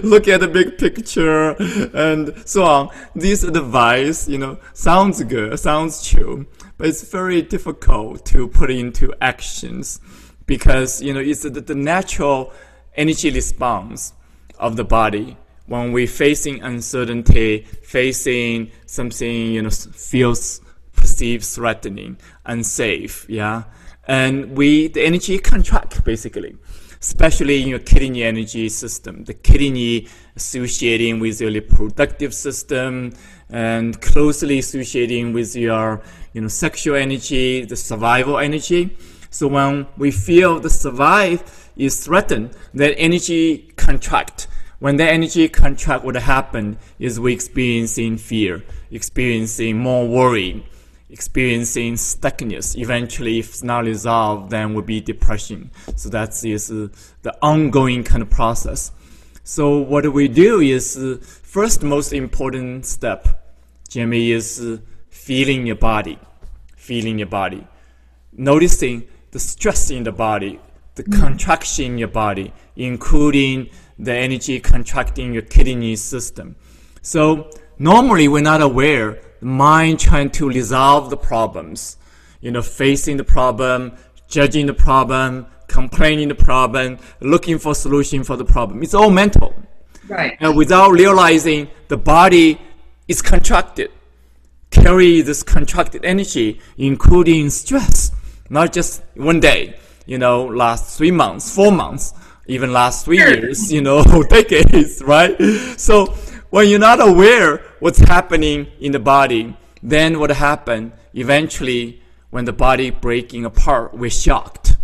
Look 0.02 0.28
at 0.28 0.40
the 0.40 0.50
big 0.52 0.78
picture 0.78 1.50
and 1.94 2.32
so 2.46 2.64
on. 2.64 2.90
This 3.14 3.42
advice, 3.42 4.28
you 4.28 4.38
know, 4.38 4.58
sounds 4.72 5.22
good, 5.24 5.58
sounds 5.58 6.06
true, 6.06 6.46
but 6.78 6.88
it's 6.88 7.10
very 7.10 7.42
difficult 7.42 8.24
to 8.26 8.46
put 8.48 8.70
into 8.70 9.12
actions 9.20 10.00
because, 10.46 11.02
you 11.02 11.12
know, 11.12 11.20
it's 11.20 11.42
the, 11.42 11.50
the 11.50 11.74
natural 11.74 12.52
energy 12.94 13.30
response 13.30 14.12
of 14.58 14.76
the 14.76 14.84
body 14.84 15.36
when 15.66 15.90
we're 15.90 16.06
facing 16.06 16.62
uncertainty, 16.62 17.66
facing 17.82 18.70
something, 18.86 19.52
you 19.52 19.62
know, 19.62 19.70
feels 19.70 20.60
perceived 20.96 21.44
threatening, 21.44 22.18
unsafe, 22.44 23.26
yeah. 23.28 23.64
And 24.08 24.56
we, 24.56 24.88
the 24.88 25.04
energy 25.04 25.38
contract 25.38 26.04
basically, 26.04 26.56
especially 27.00 27.62
in 27.62 27.68
your 27.68 27.78
kidney 27.78 28.22
energy 28.22 28.68
system, 28.68 29.24
the 29.24 29.34
kidney 29.34 30.08
associating 30.36 31.20
with 31.20 31.40
your 31.40 31.50
reproductive 31.50 32.32
system 32.34 33.12
and 33.48 34.00
closely 34.00 34.58
associating 34.58 35.32
with 35.32 35.54
your, 35.56 36.02
you 36.32 36.40
know, 36.40 36.48
sexual 36.48 36.96
energy, 36.96 37.64
the 37.64 37.76
survival 37.76 38.38
energy. 38.38 38.96
So 39.30 39.48
when 39.48 39.86
we 39.96 40.10
feel 40.10 40.60
the 40.60 40.70
survive 40.70 41.70
is 41.76 42.04
threatened, 42.04 42.56
that 42.74 42.94
energy 42.98 43.72
contract 43.76 44.48
when 44.78 44.96
the 44.96 45.08
energy 45.08 45.48
contract 45.48 46.04
would 46.04 46.16
happen 46.16 46.78
is 46.98 47.18
we 47.18 47.32
experiencing 47.32 48.18
fear, 48.18 48.62
experiencing 48.90 49.78
more 49.78 50.06
worry, 50.06 50.66
experiencing 51.10 51.94
stuckness. 51.94 52.76
Eventually, 52.76 53.38
if 53.38 53.50
it's 53.50 53.62
not 53.62 53.84
resolved, 53.84 54.50
then 54.50 54.74
will 54.74 54.82
be 54.82 55.00
depression. 55.00 55.70
So 55.94 56.08
that 56.10 56.44
is 56.44 56.70
uh, 56.70 56.88
the 57.22 57.36
ongoing 57.42 58.04
kind 58.04 58.22
of 58.22 58.30
process. 58.30 58.92
So 59.44 59.78
what 59.78 60.12
we 60.12 60.26
do 60.26 60.60
is 60.60 60.96
uh, 60.96 61.18
first 61.22 61.82
most 61.82 62.12
important 62.12 62.86
step, 62.86 63.28
Jimmy, 63.88 64.32
is 64.32 64.60
uh, 64.60 64.78
feeling 65.08 65.66
your 65.66 65.76
body, 65.76 66.18
feeling 66.76 67.18
your 67.18 67.28
body, 67.28 67.66
noticing 68.32 69.06
the 69.30 69.38
stress 69.38 69.90
in 69.90 70.02
the 70.02 70.12
body, 70.12 70.58
the 70.96 71.04
mm. 71.04 71.20
contraction 71.20 71.84
in 71.84 71.98
your 71.98 72.08
body, 72.08 72.52
including 72.74 73.68
the 73.98 74.12
energy 74.12 74.58
contracting 74.60 75.32
your 75.32 75.42
kidney 75.42 75.94
system. 75.96 76.56
So 77.02 77.50
normally 77.78 78.28
we're 78.28 78.42
not 78.42 78.62
aware, 78.62 79.20
mind 79.40 80.00
trying 80.00 80.30
to 80.30 80.48
resolve 80.48 81.10
the 81.10 81.16
problems, 81.16 81.96
you 82.40 82.50
know, 82.50 82.62
facing 82.62 83.16
the 83.16 83.24
problem, 83.24 83.92
judging 84.28 84.66
the 84.66 84.74
problem, 84.74 85.46
complaining 85.68 86.28
the 86.28 86.34
problem, 86.34 86.98
looking 87.20 87.58
for 87.58 87.74
solution 87.74 88.24
for 88.24 88.36
the 88.36 88.44
problem. 88.44 88.82
It's 88.82 88.94
all 88.94 89.10
mental. 89.10 89.54
Right. 90.08 90.36
And 90.40 90.56
without 90.56 90.90
realizing 90.92 91.68
the 91.88 91.96
body 91.96 92.60
is 93.08 93.22
contracted, 93.22 93.90
carry 94.70 95.20
this 95.20 95.42
contracted 95.42 96.04
energy, 96.04 96.60
including 96.76 97.50
stress, 97.50 98.12
not 98.48 98.72
just 98.72 99.02
one 99.14 99.40
day, 99.40 99.76
you 100.06 100.18
know, 100.18 100.44
last 100.44 100.96
three 100.96 101.10
months, 101.10 101.52
four 101.52 101.72
months, 101.72 102.14
even 102.46 102.72
last 102.72 103.04
three 103.04 103.18
years, 103.18 103.72
you 103.72 103.80
know, 103.80 104.02
decades, 104.28 105.02
right? 105.02 105.36
So 105.76 106.14
when 106.50 106.68
you're 106.68 106.78
not 106.78 107.00
aware 107.00 107.62
what's 107.80 107.98
happening 107.98 108.66
in 108.80 108.92
the 108.92 108.98
body, 108.98 109.56
then 109.82 110.18
what 110.18 110.30
happened 110.30 110.92
eventually 111.14 112.02
when 112.30 112.44
the 112.44 112.52
body 112.52 112.90
breaking 112.90 113.44
apart, 113.44 113.94
we're 113.94 114.10
shocked. 114.10 114.76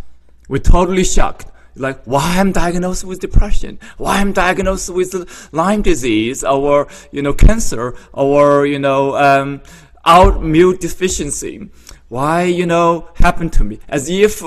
We're 0.48 0.58
totally 0.58 1.04
shocked. 1.04 1.46
Like, 1.74 2.02
why 2.04 2.38
I'm 2.38 2.52
diagnosed 2.52 3.04
with 3.04 3.20
depression? 3.20 3.78
Why 3.96 4.18
I'm 4.18 4.32
diagnosed 4.32 4.90
with 4.90 5.48
Lyme 5.52 5.82
disease 5.82 6.44
or, 6.44 6.88
you 7.10 7.22
know, 7.22 7.32
cancer 7.32 7.94
or, 8.12 8.66
you 8.66 8.78
know, 8.78 9.16
um, 9.16 9.62
autoimmune 10.04 10.78
deficiency? 10.78 11.70
Why, 12.08 12.44
you 12.44 12.66
know, 12.66 13.08
happened 13.14 13.54
to 13.54 13.64
me? 13.64 13.78
As 13.88 14.10
if 14.10 14.42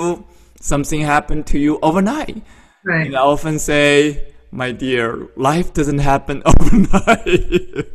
something 0.60 1.00
happened 1.00 1.46
to 1.48 1.58
you 1.58 1.80
overnight. 1.82 2.42
Right. 2.84 3.06
And 3.06 3.16
I 3.16 3.20
often 3.20 3.58
say, 3.58 4.32
my 4.56 4.72
dear, 4.72 5.28
life 5.36 5.74
doesn't 5.74 5.98
happen 5.98 6.42
overnight. 6.46 7.86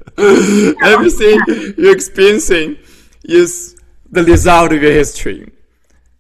Everything 0.83 1.39
you're 1.75 1.91
experiencing 1.91 2.77
is 3.23 3.75
the 4.11 4.23
result 4.23 4.71
of 4.71 4.81
your 4.81 4.91
history. 4.91 5.51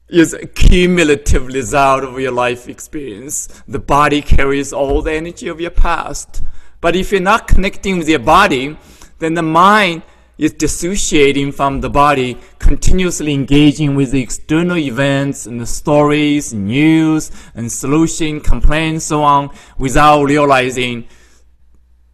Is 0.09 0.33
a 0.33 0.45
cumulative 0.45 1.45
result 1.45 2.03
of 2.03 2.19
your 2.19 2.31
life 2.33 2.67
experience. 2.67 3.47
The 3.67 3.79
body 3.79 4.21
carries 4.21 4.73
all 4.73 5.01
the 5.01 5.13
energy 5.13 5.47
of 5.47 5.61
your 5.61 5.71
past. 5.71 6.43
But 6.81 6.95
if 6.95 7.11
you're 7.11 7.21
not 7.21 7.47
connecting 7.47 7.99
with 7.99 8.09
your 8.09 8.19
body, 8.19 8.77
then 9.19 9.35
the 9.35 9.43
mind 9.43 10.01
is 10.41 10.53
dissociating 10.53 11.51
from 11.51 11.81
the 11.81 11.89
body, 11.89 12.35
continuously 12.57 13.31
engaging 13.31 13.93
with 13.93 14.09
the 14.09 14.23
external 14.23 14.75
events 14.75 15.45
and 15.45 15.61
the 15.61 15.67
stories, 15.67 16.51
news, 16.51 17.29
and 17.53 17.71
solution, 17.71 18.41
complaints, 18.41 19.05
so 19.05 19.21
on, 19.21 19.51
without 19.77 20.23
realizing 20.23 21.07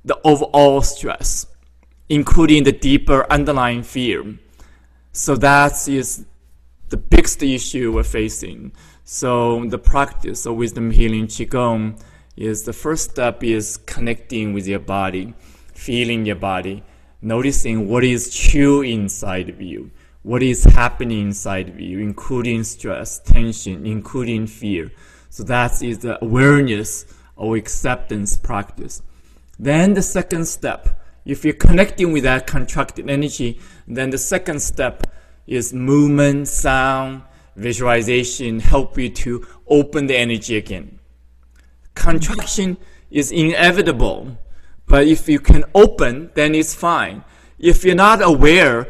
the 0.04 0.20
overall 0.26 0.82
stress, 0.82 1.48
including 2.10 2.66
the 2.66 2.72
deeper 2.74 3.26
underlying 3.32 3.82
fear. 3.82 4.38
So 5.13 5.38
that 5.38 5.88
is 5.88 6.26
the 6.90 6.98
biggest 6.98 7.42
issue 7.42 7.94
we're 7.94 8.04
facing. 8.04 8.74
So 9.06 9.63
the 9.68 9.80
practice 9.80 10.46
of 10.46 10.58
wisdom 10.58 10.92
healing 10.92 11.28
qigong 11.28 11.98
is 12.36 12.63
the 12.63 12.74
first 12.74 13.12
step 13.12 13.42
is 13.42 13.78
connecting 13.78 14.52
with 14.52 14.68
your 14.68 14.80
body, 14.80 15.34
feeling 15.74 16.26
your 16.26 16.36
body 16.36 16.84
noticing 17.21 17.88
what 17.88 18.03
is 18.03 18.36
true 18.36 18.82
inside 18.82 19.49
of 19.49 19.62
you, 19.62 19.91
what 20.23 20.43
is 20.43 20.63
happening 20.63 21.21
inside 21.21 21.69
of 21.69 21.80
you, 21.80 21.99
including 21.99 22.63
stress, 22.63 23.19
tension, 23.19 23.86
including 23.86 24.47
fear. 24.47 24.91
So 25.30 25.43
that 25.43 25.82
is 25.82 25.99
the 25.99 26.23
awareness 26.23 27.06
or 27.36 27.56
acceptance 27.56 28.38
practice. 28.38 29.01
Then 29.60 29.93
the 29.93 30.01
second 30.01 30.45
step, 30.47 31.01
if 31.25 31.43
you're 31.43 31.53
connecting 31.53 32.12
with 32.12 32.23
that 32.23 32.47
contracted 32.47 33.10
energy, 33.10 33.60
then 33.88 34.10
the 34.10 34.17
second 34.17 34.62
step 34.62 35.03
is 35.45 35.73
movement, 35.73 36.47
sound, 36.47 37.23
visualization 37.56 38.60
help 38.60 38.97
you 38.97 39.10
to 39.10 39.45
open 39.67 40.08
the 40.08 40.15
energy 40.15 40.58
again. 40.58 40.99
Contraction 41.95 42.77
is 43.10 43.32
inevitable 43.32 44.38
but 44.88 45.06
if 45.06 45.28
you 45.28 45.39
can 45.39 45.65
open, 45.76 46.32
then 46.34 46.56
it's 46.56 46.73
fine. 46.73 47.23
If 47.60 47.84
you're 47.84 47.95
not 47.95 48.21
aware, 48.21 48.88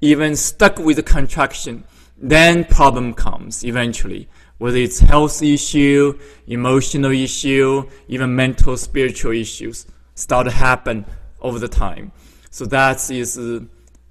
even 0.00 0.36
stuck 0.36 0.78
with 0.78 0.96
the 0.96 1.02
contraction, 1.02 1.84
then 2.16 2.64
problem 2.64 3.14
comes 3.14 3.64
eventually. 3.64 4.28
Whether 4.58 4.78
it's 4.78 5.00
health 5.00 5.42
issue, 5.42 6.18
emotional 6.46 7.12
issue, 7.12 7.88
even 8.08 8.34
mental, 8.34 8.76
spiritual 8.76 9.32
issues 9.32 9.86
start 10.14 10.46
to 10.46 10.52
happen 10.52 11.06
over 11.40 11.58
the 11.58 11.68
time. 11.68 12.12
So 12.50 12.66
that 12.66 13.08
is 13.10 13.38
uh, 13.38 13.60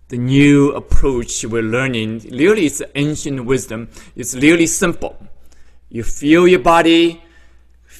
the 0.07 0.17
new 0.17 0.71
approach 0.71 1.43
we're 1.43 1.61
learning. 1.61 2.19
Really, 2.31 2.65
it's 2.65 2.81
ancient 2.95 3.43
wisdom. 3.43 3.89
It's 4.15 4.35
really 4.35 4.67
simple. 4.67 5.17
You 5.89 6.03
feel 6.03 6.47
your 6.47 6.59
body, 6.59 7.21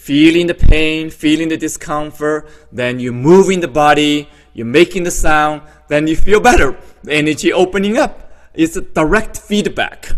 feeling 0.08 0.48
the 0.48 0.54
pain, 0.54 1.10
feeling 1.10 1.50
the 1.50 1.58
discomfort, 1.58 2.50
then 2.72 2.98
you're 2.98 3.12
moving 3.12 3.60
the 3.60 3.68
body, 3.68 4.30
you're 4.54 4.74
making 4.82 5.04
the 5.04 5.12
sound, 5.12 5.62
then 5.90 6.08
you 6.08 6.16
feel 6.16 6.40
better. 6.40 6.78
The 7.04 7.14
energy 7.14 7.52
opening 7.52 7.98
up. 7.98 8.32
It's 8.54 8.78
a 8.78 8.82
direct 8.82 9.38
feedback. 9.38 10.14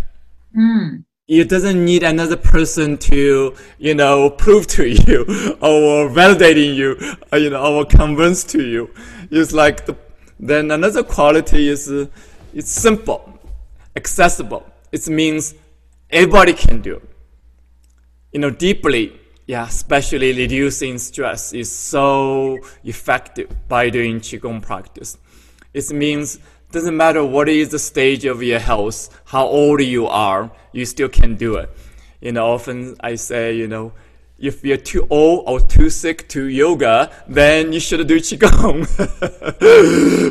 Mm. 0.55 1.05
It 1.27 1.49
doesn't 1.49 1.83
need 1.83 2.03
another 2.03 2.37
person 2.37 2.99
to, 3.09 3.55
you 3.79 3.95
know, 3.95 4.29
prove 4.29 4.67
to 4.77 4.87
you 5.07 5.21
or 5.59 6.07
validating 6.21 6.75
you, 6.75 6.89
or, 7.31 7.39
you 7.39 7.49
know, 7.49 7.77
or 7.77 7.83
convince 7.83 8.43
to 8.53 8.61
you. 8.61 8.91
It's 9.31 9.53
like 9.53 9.87
the, 9.87 9.95
then 10.39 10.69
another 10.69 11.01
quality 11.01 11.67
is, 11.67 11.89
uh, 11.89 12.05
it's 12.53 12.69
simple, 12.69 13.39
accessible. 13.95 14.63
It 14.91 15.07
means 15.09 15.55
everybody 16.11 16.53
can 16.53 16.79
do. 16.79 17.01
You 18.31 18.41
know, 18.41 18.51
deeply 18.51 19.18
yeah, 19.49 19.65
especially 19.65 20.31
reducing 20.31 20.99
stress 20.99 21.53
is 21.53 21.71
so 21.71 22.59
effective 22.83 23.49
by 23.67 23.89
doing 23.89 24.19
qigong 24.19 24.61
practice. 24.61 25.17
It 25.73 25.89
means 25.91 26.37
doesn't 26.71 26.95
matter 26.95 27.25
what 27.25 27.49
is 27.49 27.69
the 27.69 27.79
stage 27.79 28.25
of 28.25 28.43
your 28.43 28.59
health, 28.59 29.09
how 29.25 29.47
old 29.47 29.81
you 29.81 30.05
are, 30.05 30.51
you 30.71 30.85
still 30.85 31.09
can 31.09 31.33
do 31.33 31.55
it. 31.55 31.67
You 32.21 32.33
know, 32.33 32.45
often 32.45 32.95
I 32.99 33.15
say, 33.15 33.55
you 33.55 33.67
know, 33.67 33.91
if 34.37 34.63
you're 34.63 34.77
too 34.77 35.07
old 35.09 35.45
or 35.47 35.59
too 35.59 35.89
sick 35.89 36.29
to 36.29 36.45
yoga, 36.45 37.11
then 37.27 37.73
you 37.73 37.79
should 37.79 38.05
do 38.05 38.19
qigong 38.19 38.85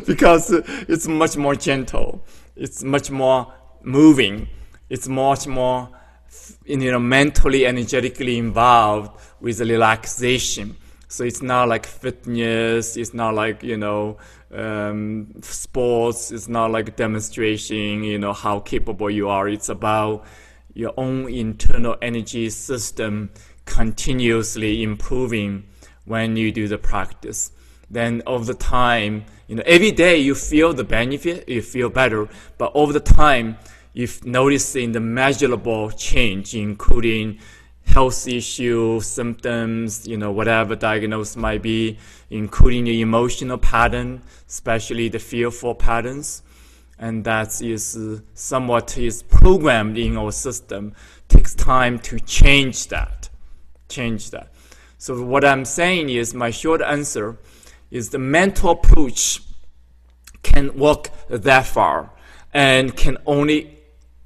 because 0.07 0.53
it's 0.89 1.09
much 1.09 1.37
more 1.37 1.57
gentle. 1.57 2.25
It's 2.55 2.85
much 2.85 3.11
more 3.11 3.53
moving. 3.83 4.47
It's 4.89 5.09
much 5.09 5.49
more 5.49 5.89
you 6.69 6.93
know, 6.93 6.99
mentally, 6.99 7.67
energetically 7.67 8.39
involved 8.39 9.21
with 9.41 9.59
the 9.59 9.65
relaxation. 9.65 10.77
So 11.09 11.25
it's 11.25 11.41
not 11.41 11.69
like 11.69 11.87
fitness. 11.87 12.97
It's 12.97 13.15
not 13.15 13.35
like 13.35 13.63
you 13.63 13.79
know 13.79 14.19
um, 14.53 15.33
sports. 15.41 16.31
It's 16.31 16.49
not 16.49 16.71
like 16.71 16.97
demonstration. 16.97 18.05
You 18.05 18.19
know 18.19 18.35
how 18.35 18.61
capable 18.61 19.11
you 19.11 19.29
are. 19.29 19.49
It's 19.49 19.71
about 19.71 20.27
your 20.75 20.93
own 20.97 21.29
internal 21.33 21.97
energy 22.03 22.51
system 22.51 23.31
continuously 23.65 24.83
improving 24.83 25.65
when 26.05 26.37
you 26.37 26.53
do 26.53 26.69
the 26.69 26.79
practice. 26.79 27.51
then 27.91 28.23
over 28.27 28.45
the 28.45 28.55
time, 28.55 29.25
you 29.47 29.57
know, 29.57 29.63
every 29.65 29.91
day 29.91 30.19
you 30.19 30.35
feel 30.35 30.75
the 30.75 30.85
benefit, 30.85 31.49
you 31.49 31.63
feel 31.63 31.89
better, 31.89 32.29
but 32.59 32.71
over 32.75 32.93
the 32.93 33.01
time, 33.01 33.57
you've 33.93 34.25
noticing 34.25 34.93
the 34.93 35.01
measurable 35.01 35.91
change, 35.91 36.55
including 36.55 37.39
health 37.85 38.29
issue, 38.29 39.01
symptoms, 39.01 40.07
you 40.07 40.17
know, 40.17 40.31
whatever 40.31 40.77
diagnosis 40.77 41.37
might 41.37 41.63
be, 41.63 41.99
including 42.31 42.85
the 42.85 43.01
emotional 43.01 43.59
pattern, 43.59 44.23
especially 44.47 45.09
the 45.09 45.19
fearful 45.19 45.75
patterns. 45.75 46.43
And 46.99 47.25
that 47.25 47.63
is 47.63 47.97
uh, 47.97 48.21
somewhat 48.35 48.99
is 48.99 49.23
programmed 49.23 49.97
in 49.97 50.17
our 50.17 50.33
system. 50.33 50.95
Takes 51.29 51.55
time 51.55 51.99
to 52.01 52.19
change 52.21 52.89
that. 52.89 53.31
Change 53.89 54.31
that. 54.31 54.53
So 54.99 55.23
what 55.25 55.45
I'm 55.45 55.65
saying 55.65 56.11
is 56.11 56.35
my 56.35 56.51
short 56.51 56.83
answer 56.83 57.39
is 57.91 58.11
the 58.11 58.19
mental 58.19 58.71
approach 58.71 59.41
can 60.43 60.77
work 60.77 61.11
that 61.29 61.67
far 61.67 62.11
and 62.53 62.97
can 62.97 63.17
only 63.27 63.78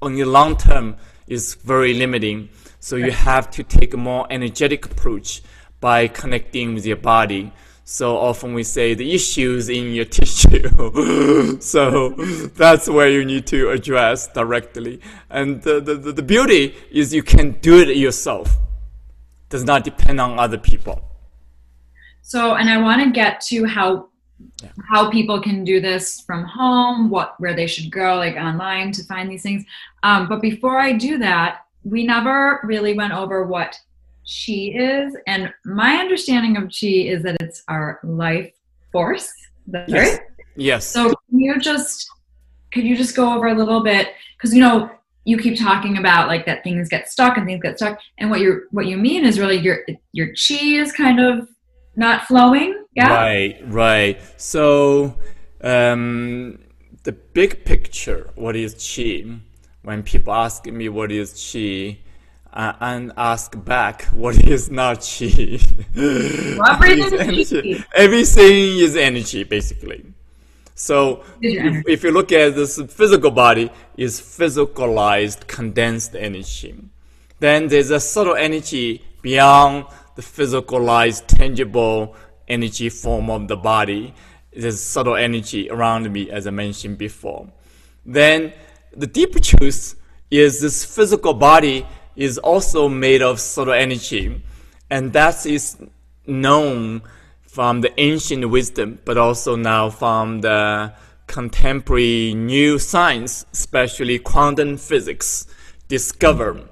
on 0.03 0.15
the 0.15 0.25
long 0.25 0.57
term 0.57 0.97
is 1.27 1.55
very 1.55 1.95
limiting. 1.95 2.49
So 2.81 2.97
you 2.97 3.12
have 3.12 3.51
to 3.53 3.62
take 3.62 3.95
a 3.95 3.97
more 3.97 4.27
energetic 4.29 4.85
approach 4.85 5.43
by 5.81 6.09
connecting 6.09 6.75
with 6.75 6.85
your 6.85 6.97
body. 6.97 7.53
So 7.85 8.17
often 8.17 8.55
we 8.55 8.65
say 8.65 8.95
the 8.95 9.15
issues 9.15 9.69
in 9.69 9.93
your 9.93 10.05
tissue. 10.19 11.61
so 11.61 12.11
that's 12.57 12.88
where 12.88 13.09
you 13.09 13.25
need 13.25 13.47
to 13.49 13.71
address 13.71 14.29
directly. 14.29 15.01
And 15.31 15.62
the, 15.62 15.81
the, 15.81 15.95
the 15.95 16.23
beauty 16.23 16.75
is 16.91 17.15
you 17.15 17.23
can 17.23 17.53
do 17.61 17.81
it 17.81 17.97
yourself. 17.97 18.57
Does 19.49 19.65
not 19.65 19.85
depend 19.85 20.21
on 20.21 20.38
other 20.38 20.59
people. 20.59 21.03
So, 22.23 22.55
and 22.55 22.71
I 22.71 22.79
want 22.81 23.03
to 23.03 23.11
get 23.11 23.41
to 23.43 23.65
how 23.67 24.09
yeah. 24.62 24.70
how 24.88 25.11
people 25.11 25.40
can 25.40 25.64
do 25.64 25.81
this 25.81 26.20
from 26.20 26.44
home, 26.44 27.11
what 27.11 27.35
where 27.38 27.55
they 27.55 27.66
should 27.66 27.90
go, 27.90 28.16
like 28.16 28.37
online, 28.37 28.92
to 28.92 29.05
find 29.05 29.31
these 29.31 29.42
things. 29.42 29.64
Um, 30.02 30.28
but 30.28 30.40
before 30.40 30.78
I 30.78 30.92
do 30.92 31.18
that, 31.18 31.66
we 31.85 32.07
never 32.07 32.61
really 32.64 32.94
went 32.94 33.12
over 33.12 33.44
what 33.46 33.78
chi 34.24 34.70
is, 34.74 35.16
and 35.26 35.52
my 35.64 35.96
understanding 35.96 36.57
of 36.57 36.64
chi 36.64 36.87
is 36.87 37.22
that 37.22 37.37
it's 37.40 37.62
our 37.68 38.00
life 38.05 38.52
force. 38.92 39.33
That's 39.66 39.90
yes. 39.90 40.11
right. 40.11 40.20
Yes. 40.57 40.87
So 40.87 41.14
can 41.28 41.40
you 41.40 41.59
just 41.59 42.09
could 42.72 42.85
you 42.85 42.96
just 42.96 43.16
go 43.16 43.35
over 43.35 43.48
a 43.48 43.55
little 43.55 43.83
bit 43.83 44.09
because 44.37 44.55
you 44.55 44.61
know 44.61 44.90
you 45.24 45.38
keep 45.38 45.59
talking 45.59 45.98
about 45.98 46.26
like 46.26 46.46
that 46.46 46.64
things 46.64 46.88
get 46.88 47.09
stuck 47.09 47.37
and 47.37 47.46
things 47.46 47.62
get 47.62 47.76
stuck 47.76 47.98
and 48.18 48.31
what 48.31 48.40
you're 48.40 48.64
what 48.70 48.87
you 48.87 48.96
mean 48.96 49.24
is 49.24 49.38
really 49.38 49.57
your 49.57 49.78
your 50.12 50.28
chi 50.28 50.57
is 50.57 50.92
kind 50.92 51.20
of 51.20 51.48
not 51.96 52.26
flowing. 52.26 52.85
Yeah. 52.94 53.14
Right, 53.14 53.59
right. 53.66 54.20
So 54.37 55.16
um, 55.62 56.59
the 57.05 57.12
big 57.12 57.64
picture, 57.64 58.31
what 58.35 58.57
is 58.57 58.74
qi? 58.74 59.40
When 59.83 60.02
people 60.02 60.33
ask 60.33 60.66
me 60.66 60.88
what 60.88 61.11
is 61.11 61.33
qi, 61.35 61.98
uh, 62.52 62.74
and 62.81 63.12
ask 63.16 63.52
back 63.64 64.05
what 64.07 64.37
is 64.48 64.70
not 64.70 64.98
qi. 65.00 65.61
energy. 67.18 67.85
Everything 67.94 68.78
is 68.78 68.96
energy, 68.96 69.44
basically. 69.44 70.05
So 70.74 71.22
if, 71.40 71.85
if, 71.87 72.02
you 72.02 72.11
look 72.11 72.33
at 72.33 72.55
this 72.55 72.81
physical 72.88 73.31
body, 73.31 73.70
is 73.96 74.20
physicalized 74.20 75.46
condensed 75.46 76.16
energy. 76.16 76.74
Then 77.38 77.68
there's 77.68 77.90
a 77.90 78.00
subtle 78.00 78.35
energy 78.35 79.05
beyond 79.20 79.87
the 80.14 80.22
physicalized, 80.22 81.27
tangible 81.27 82.14
energy 82.48 82.88
form 82.88 83.31
of 83.31 83.48
the 83.48 83.57
body. 83.57 84.14
There's 84.55 84.81
subtle 84.81 85.16
energy 85.16 85.70
around 85.70 86.12
me, 86.12 86.31
as 86.31 86.46
I 86.46 86.51
mentioned 86.51 86.98
before. 86.98 87.51
Then 88.05 88.53
the 88.94 89.07
deeper 89.07 89.40
truth 89.40 89.94
is 90.31 90.61
this 90.61 90.85
physical 90.85 91.35
body 91.35 91.87
is 92.16 92.38
also 92.38 92.88
made 92.88 93.22
of 93.22 93.40
subtle 93.40 93.72
energy, 93.72 94.42
and 94.90 95.12
that 95.14 95.46
is 95.46 95.79
known 96.27 97.03
from 97.40 97.81
the 97.81 98.01
ancient 98.01 98.48
wisdom, 98.51 98.98
but 99.05 99.16
also 99.16 99.57
now 99.57 99.88
from 99.88 100.40
the 100.40 100.92
contemporary 101.27 102.35
new 102.35 102.79
science, 102.79 103.46
especially 103.53 104.18
quantum 104.18 104.77
physics, 104.77 105.46
discover 105.88 106.68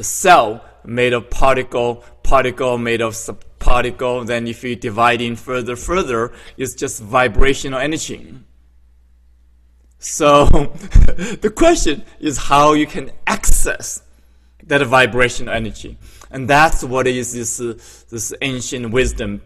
the 0.00 0.04
cell 0.04 0.64
made 0.82 1.12
of 1.12 1.28
particle, 1.28 2.02
particle 2.22 2.78
made 2.78 3.02
of 3.02 3.12
subparticle. 3.12 4.26
Then 4.26 4.46
if 4.46 4.64
you 4.64 4.74
divide 4.74 5.20
in 5.20 5.36
further, 5.36 5.76
further, 5.76 6.32
it's 6.56 6.72
just 6.72 7.02
vibrational 7.02 7.78
energy. 7.78 8.34
So 9.98 10.46
the 10.46 11.52
question 11.54 12.02
is 12.18 12.38
how 12.38 12.72
you 12.72 12.86
can 12.86 13.12
access 13.26 14.02
that 14.68 14.80
vibrational 14.86 15.52
energy. 15.52 15.98
And 16.30 16.48
that's 16.48 16.82
what 16.82 17.06
is 17.06 17.34
this, 17.34 17.60
uh, 17.60 17.74
this 18.08 18.32
ancient 18.40 18.92
wisdom 18.92 19.42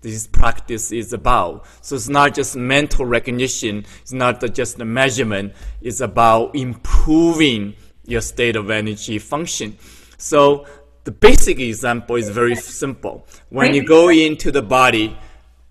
this 0.00 0.26
practice 0.26 0.92
is 0.92 1.12
about. 1.12 1.66
So 1.82 1.94
it's 1.94 2.08
not 2.08 2.34
just 2.34 2.56
mental 2.56 3.04
recognition, 3.04 3.84
it's 4.00 4.14
not 4.14 4.42
just 4.54 4.80
a 4.80 4.84
measurement, 4.86 5.52
it's 5.82 6.00
about 6.00 6.56
improving 6.56 7.74
your 8.10 8.20
state 8.20 8.56
of 8.56 8.70
energy 8.70 9.18
function. 9.18 9.78
So 10.18 10.66
the 11.04 11.12
basic 11.12 11.58
example 11.60 12.16
is 12.16 12.28
very 12.28 12.56
simple. 12.56 13.26
When 13.48 13.74
you 13.74 13.84
go 13.84 14.10
into 14.10 14.50
the 14.50 14.62
body, 14.62 15.16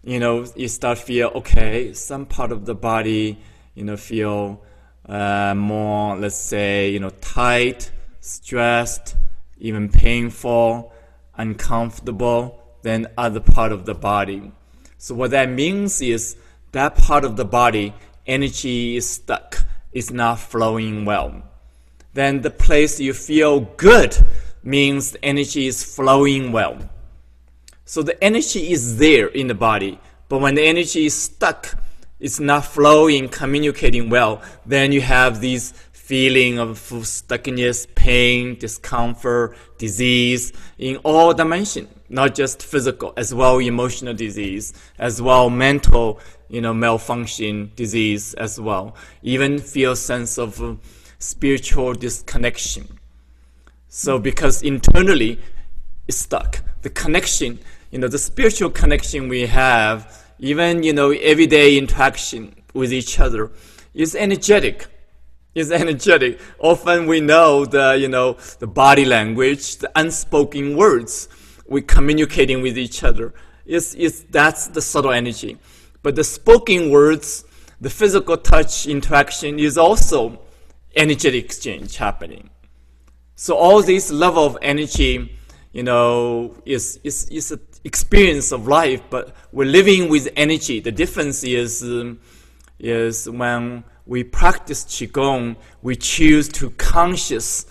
you 0.03 0.19
know, 0.19 0.45
you 0.55 0.67
start 0.67 0.97
feel 0.97 1.27
okay. 1.35 1.93
Some 1.93 2.25
part 2.25 2.51
of 2.51 2.65
the 2.65 2.75
body, 2.75 3.39
you 3.75 3.83
know, 3.83 3.97
feel 3.97 4.63
uh, 5.07 5.53
more, 5.55 6.17
let's 6.17 6.35
say, 6.37 6.89
you 6.89 6.99
know, 6.99 7.11
tight, 7.21 7.91
stressed, 8.21 9.15
even 9.59 9.89
painful, 9.89 10.93
uncomfortable 11.35 12.63
than 12.81 13.07
other 13.17 13.39
part 13.39 13.71
of 13.71 13.85
the 13.85 13.93
body. 13.93 14.51
So 14.97 15.13
what 15.15 15.31
that 15.31 15.49
means 15.49 16.01
is 16.01 16.37
that 16.71 16.95
part 16.95 17.25
of 17.25 17.35
the 17.35 17.45
body 17.45 17.93
energy 18.25 18.95
is 18.95 19.09
stuck, 19.09 19.65
it's 19.91 20.11
not 20.11 20.39
flowing 20.39 21.03
well 21.03 21.48
then 22.13 22.41
the 22.41 22.49
place 22.49 22.99
you 22.99 23.13
feel 23.13 23.61
good 23.77 24.17
means 24.63 25.11
the 25.11 25.25
energy 25.25 25.67
is 25.67 25.83
flowing 25.83 26.51
well. 26.51 26.77
So 27.85 28.03
the 28.03 28.21
energy 28.23 28.71
is 28.71 28.97
there 28.97 29.27
in 29.27 29.47
the 29.47 29.55
body, 29.55 29.99
but 30.27 30.39
when 30.39 30.55
the 30.55 30.63
energy 30.63 31.05
is 31.05 31.15
stuck, 31.15 31.75
it's 32.19 32.39
not 32.39 32.65
flowing, 32.65 33.29
communicating 33.29 34.09
well, 34.09 34.41
then 34.65 34.91
you 34.91 35.01
have 35.01 35.39
these 35.39 35.73
feeling 35.93 36.57
of 36.57 36.79
stuckness, 36.79 37.87
pain, 37.93 38.57
discomfort, 38.57 39.55
disease 39.77 40.51
in 40.79 40.97
all 40.97 41.33
dimensions, 41.33 41.87
not 42.09 42.33
just 42.33 42.63
physical, 42.63 43.13
as 43.15 43.31
well 43.31 43.59
emotional 43.59 44.13
disease, 44.15 44.73
as 44.97 45.21
well 45.21 45.49
mental, 45.51 46.19
you 46.49 46.61
know, 46.61 46.73
malfunction 46.73 47.71
disease 47.75 48.33
as 48.33 48.59
well. 48.59 48.95
Even 49.21 49.59
feel 49.59 49.95
sense 49.95 50.39
of 50.39 50.61
uh, 50.61 50.73
spiritual 51.19 51.93
disconnection. 51.93 52.87
So 53.89 54.17
because 54.19 54.63
internally 54.63 55.39
it's 56.07 56.17
stuck. 56.17 56.61
The 56.81 56.89
connection, 56.89 57.59
you 57.91 57.99
know, 57.99 58.07
the 58.07 58.17
spiritual 58.17 58.69
connection 58.69 59.29
we 59.29 59.45
have, 59.45 60.25
even, 60.39 60.81
you 60.83 60.93
know, 60.93 61.11
everyday 61.11 61.77
interaction 61.77 62.55
with 62.73 62.93
each 62.93 63.19
other 63.19 63.51
is 63.93 64.15
energetic. 64.15 64.87
Is 65.55 65.71
energetic. 65.71 66.39
Often 66.59 67.07
we 67.07 67.19
know 67.19 67.65
the, 67.65 67.97
you 67.99 68.07
know, 68.07 68.37
the 68.59 68.67
body 68.67 69.03
language, 69.03 69.77
the 69.77 69.91
unspoken 69.95 70.77
words 70.77 71.27
we're 71.67 71.83
communicating 71.83 72.61
with 72.61 72.77
each 72.77 73.03
other. 73.03 73.33
Is, 73.65 73.93
is, 73.95 74.23
that's 74.29 74.67
the 74.67 74.81
subtle 74.81 75.11
energy. 75.11 75.57
But 76.01 76.15
the 76.15 76.23
spoken 76.23 76.89
words, 76.89 77.43
the 77.81 77.89
physical 77.89 78.37
touch 78.37 78.87
interaction 78.87 79.59
is 79.59 79.77
also 79.77 80.39
energetic 80.95 81.45
exchange 81.45 81.97
happening. 81.97 82.49
So 83.35 83.55
all 83.55 83.81
this 83.81 84.11
level 84.11 84.45
of 84.45 84.57
energy, 84.61 85.37
you 85.71 85.83
know, 85.83 86.55
is 86.65 86.99
is 87.03 87.29
is 87.29 87.51
an 87.51 87.61
experience 87.83 88.51
of 88.51 88.67
life, 88.67 89.01
but 89.09 89.35
we're 89.51 89.71
living 89.71 90.09
with 90.09 90.27
energy. 90.35 90.79
The 90.79 90.91
difference 90.91 91.43
is 91.43 91.83
um, 91.83 92.19
is 92.79 93.29
when 93.29 93.83
we 94.05 94.23
practice 94.23 94.83
qigong, 94.85 95.55
we 95.81 95.95
choose 95.95 96.49
to 96.49 96.71
conscious 96.71 97.65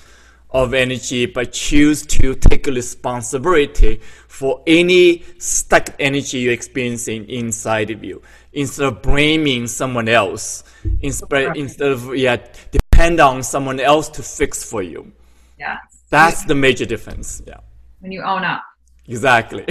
of 0.50 0.72
energy, 0.72 1.26
but 1.26 1.52
choose 1.52 2.06
to 2.06 2.34
take 2.34 2.66
responsibility 2.66 4.00
for 4.28 4.62
any 4.66 5.22
stuck 5.38 5.90
energy 5.98 6.38
you're 6.38 6.52
experiencing 6.52 7.28
inside 7.28 7.90
of 7.90 8.02
you, 8.02 8.22
instead 8.52 8.86
of 8.86 9.02
blaming 9.02 9.66
someone 9.66 10.08
else, 10.08 10.64
instead, 11.02 11.56
instead 11.56 11.90
of 11.90 12.16
yeah 12.16 12.36
depend 12.98 13.20
on 13.20 13.42
someone 13.44 13.78
else 13.78 14.08
to 14.08 14.22
fix 14.24 14.68
for 14.68 14.82
you. 14.82 15.12
Yeah. 15.56 15.78
That's 16.10 16.44
the 16.44 16.54
major 16.54 16.84
difference. 16.84 17.40
Yeah. 17.46 17.60
When 18.00 18.10
you 18.10 18.22
own 18.22 18.42
up. 18.42 18.62
Exactly. 19.06 19.64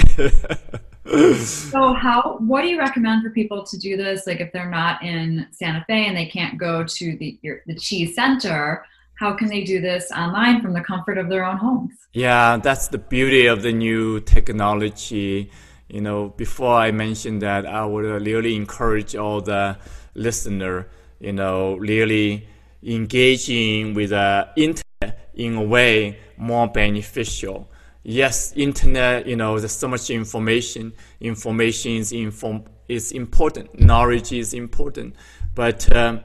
so 1.43 1.93
how 1.93 2.37
what 2.39 2.61
do 2.61 2.67
you 2.67 2.79
recommend 2.79 3.23
for 3.23 3.29
people 3.29 3.65
to 3.65 3.77
do 3.77 3.95
this 3.95 4.27
like 4.27 4.41
if 4.41 4.51
they're 4.51 4.69
not 4.69 5.01
in 5.01 5.47
santa 5.51 5.81
fe 5.87 6.05
and 6.05 6.17
they 6.17 6.25
can't 6.25 6.57
go 6.57 6.83
to 6.83 7.15
the 7.15 7.39
your, 7.41 7.61
the 7.65 7.75
chi 7.75 8.03
center 8.11 8.83
how 9.13 9.31
can 9.31 9.47
they 9.47 9.63
do 9.63 9.79
this 9.79 10.11
online 10.11 10.61
from 10.61 10.73
the 10.73 10.81
comfort 10.81 11.17
of 11.17 11.29
their 11.29 11.45
own 11.45 11.55
homes 11.55 11.93
yeah 12.11 12.57
that's 12.57 12.89
the 12.89 12.97
beauty 12.97 13.45
of 13.45 13.61
the 13.61 13.71
new 13.71 14.19
technology 14.19 15.49
you 15.87 16.01
know 16.01 16.27
before 16.35 16.75
i 16.75 16.91
mentioned 16.91 17.41
that 17.41 17.65
i 17.65 17.85
would 17.85 18.03
really 18.03 18.53
encourage 18.53 19.15
all 19.15 19.39
the 19.39 19.77
listener 20.13 20.89
you 21.21 21.31
know 21.31 21.77
really 21.77 22.45
engaging 22.87 23.93
with 23.93 24.09
the 24.09 24.17
uh, 24.17 24.53
internet 24.55 25.29
in 25.35 25.55
a 25.55 25.63
way 25.63 26.17
more 26.37 26.67
beneficial 26.67 27.69
yes, 28.07 28.53
internet, 28.55 29.27
you 29.27 29.35
know, 29.35 29.59
there's 29.59 29.73
so 29.73 29.87
much 29.87 30.09
information. 30.09 30.93
Information 31.19 31.91
is 31.97 32.11
inform 32.11 32.63
is 32.87 33.11
important. 33.11 33.79
Knowledge 33.79 34.31
is 34.31 34.53
important, 34.53 35.13
but 35.53 35.93
um, 35.95 36.21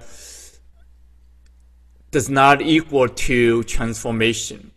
does 2.13 2.31
not 2.31 2.63
equal 2.63 3.09
to 3.09 3.65
transformation. 3.65 4.71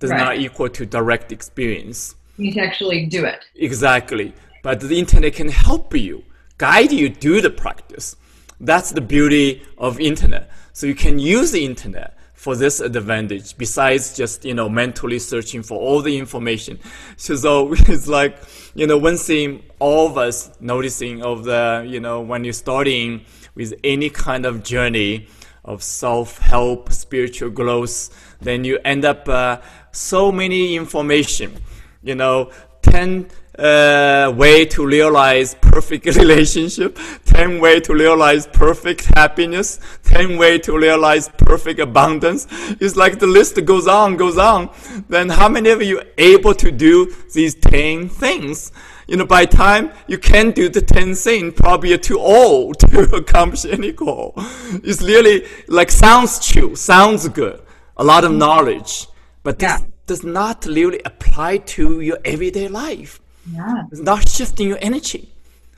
Does 0.00 0.10
right. 0.10 0.18
not 0.18 0.38
equal 0.38 0.68
to 0.70 0.86
direct 0.86 1.30
experience. 1.30 2.14
You 2.38 2.46
need 2.46 2.54
to 2.54 2.60
actually 2.60 3.06
do 3.06 3.24
it. 3.24 3.44
Exactly. 3.54 4.34
But 4.62 4.80
the 4.80 4.98
internet 4.98 5.34
can 5.34 5.48
help 5.48 5.94
you, 5.94 6.24
guide 6.58 6.92
you 6.92 7.08
do 7.08 7.40
the 7.40 7.50
practice. 7.50 8.16
That's 8.60 8.90
the 8.90 9.00
beauty 9.00 9.62
of 9.78 10.00
internet. 10.00 10.50
So 10.76 10.86
you 10.86 10.94
can 10.94 11.18
use 11.18 11.52
the 11.52 11.64
internet 11.64 12.18
for 12.34 12.54
this 12.54 12.80
advantage 12.80 13.56
besides 13.56 14.14
just 14.14 14.44
you 14.44 14.52
know 14.52 14.68
mentally 14.68 15.18
searching 15.18 15.62
for 15.62 15.78
all 15.80 16.02
the 16.02 16.18
information. 16.18 16.78
So, 17.16 17.34
so 17.34 17.72
it's 17.88 18.06
like 18.06 18.36
you 18.74 18.86
know 18.86 18.98
one 18.98 19.16
thing 19.16 19.62
all 19.78 20.08
of 20.08 20.18
us 20.18 20.50
noticing 20.60 21.22
of 21.22 21.44
the 21.44 21.82
you 21.88 21.98
know 21.98 22.20
when 22.20 22.44
you're 22.44 22.52
starting 22.52 23.24
with 23.54 23.72
any 23.84 24.10
kind 24.10 24.44
of 24.44 24.62
journey 24.62 25.28
of 25.64 25.82
self-help 25.82 26.92
spiritual 26.92 27.48
growth 27.48 28.10
then 28.42 28.62
you 28.62 28.78
end 28.84 29.06
up 29.06 29.26
uh, 29.30 29.58
so 29.92 30.30
many 30.30 30.76
information 30.76 31.56
you 32.02 32.14
know 32.14 32.50
10 32.82 33.28
uh, 33.58 34.32
way 34.36 34.64
to 34.66 34.86
realize 34.86 35.54
perfect 35.54 36.06
relationship, 36.16 36.98
10 37.24 37.60
way 37.60 37.80
to 37.80 37.94
realize 37.94 38.46
perfect 38.46 39.06
happiness, 39.14 39.80
10 40.04 40.36
way 40.36 40.58
to 40.58 40.76
realize 40.76 41.28
perfect 41.38 41.80
abundance. 41.80 42.46
It's 42.80 42.96
like 42.96 43.18
the 43.18 43.26
list 43.26 43.62
goes 43.64 43.86
on, 43.86 44.16
goes 44.16 44.38
on. 44.38 44.70
Then 45.08 45.28
how 45.28 45.48
many 45.48 45.70
of 45.70 45.82
you 45.82 46.02
able 46.18 46.54
to 46.54 46.70
do 46.70 47.14
these 47.32 47.54
10 47.54 48.08
things? 48.08 48.72
You 49.06 49.16
know, 49.16 49.26
by 49.26 49.44
time 49.44 49.92
you 50.08 50.18
can 50.18 50.50
do 50.50 50.68
the 50.68 50.82
10 50.82 51.14
things, 51.14 51.54
probably 51.54 51.90
you're 51.90 51.98
too 51.98 52.18
old 52.18 52.80
to 52.80 53.02
accomplish 53.14 53.64
any 53.64 53.92
goal. 53.92 54.34
It's 54.82 55.02
really 55.02 55.46
like 55.68 55.90
sounds 55.90 56.44
true, 56.44 56.74
sounds 56.74 57.28
good, 57.28 57.62
a 57.96 58.04
lot 58.04 58.24
of 58.24 58.32
knowledge, 58.32 59.06
but 59.44 59.60
this 59.60 59.80
yeah. 59.80 59.86
does 60.06 60.24
not 60.24 60.66
really 60.66 61.00
apply 61.04 61.58
to 61.58 62.00
your 62.00 62.18
everyday 62.24 62.66
life. 62.66 63.20
Yeah. 63.50 63.84
It's 63.90 64.00
not 64.00 64.28
shifting 64.28 64.68
your 64.68 64.78
energy. 64.80 65.28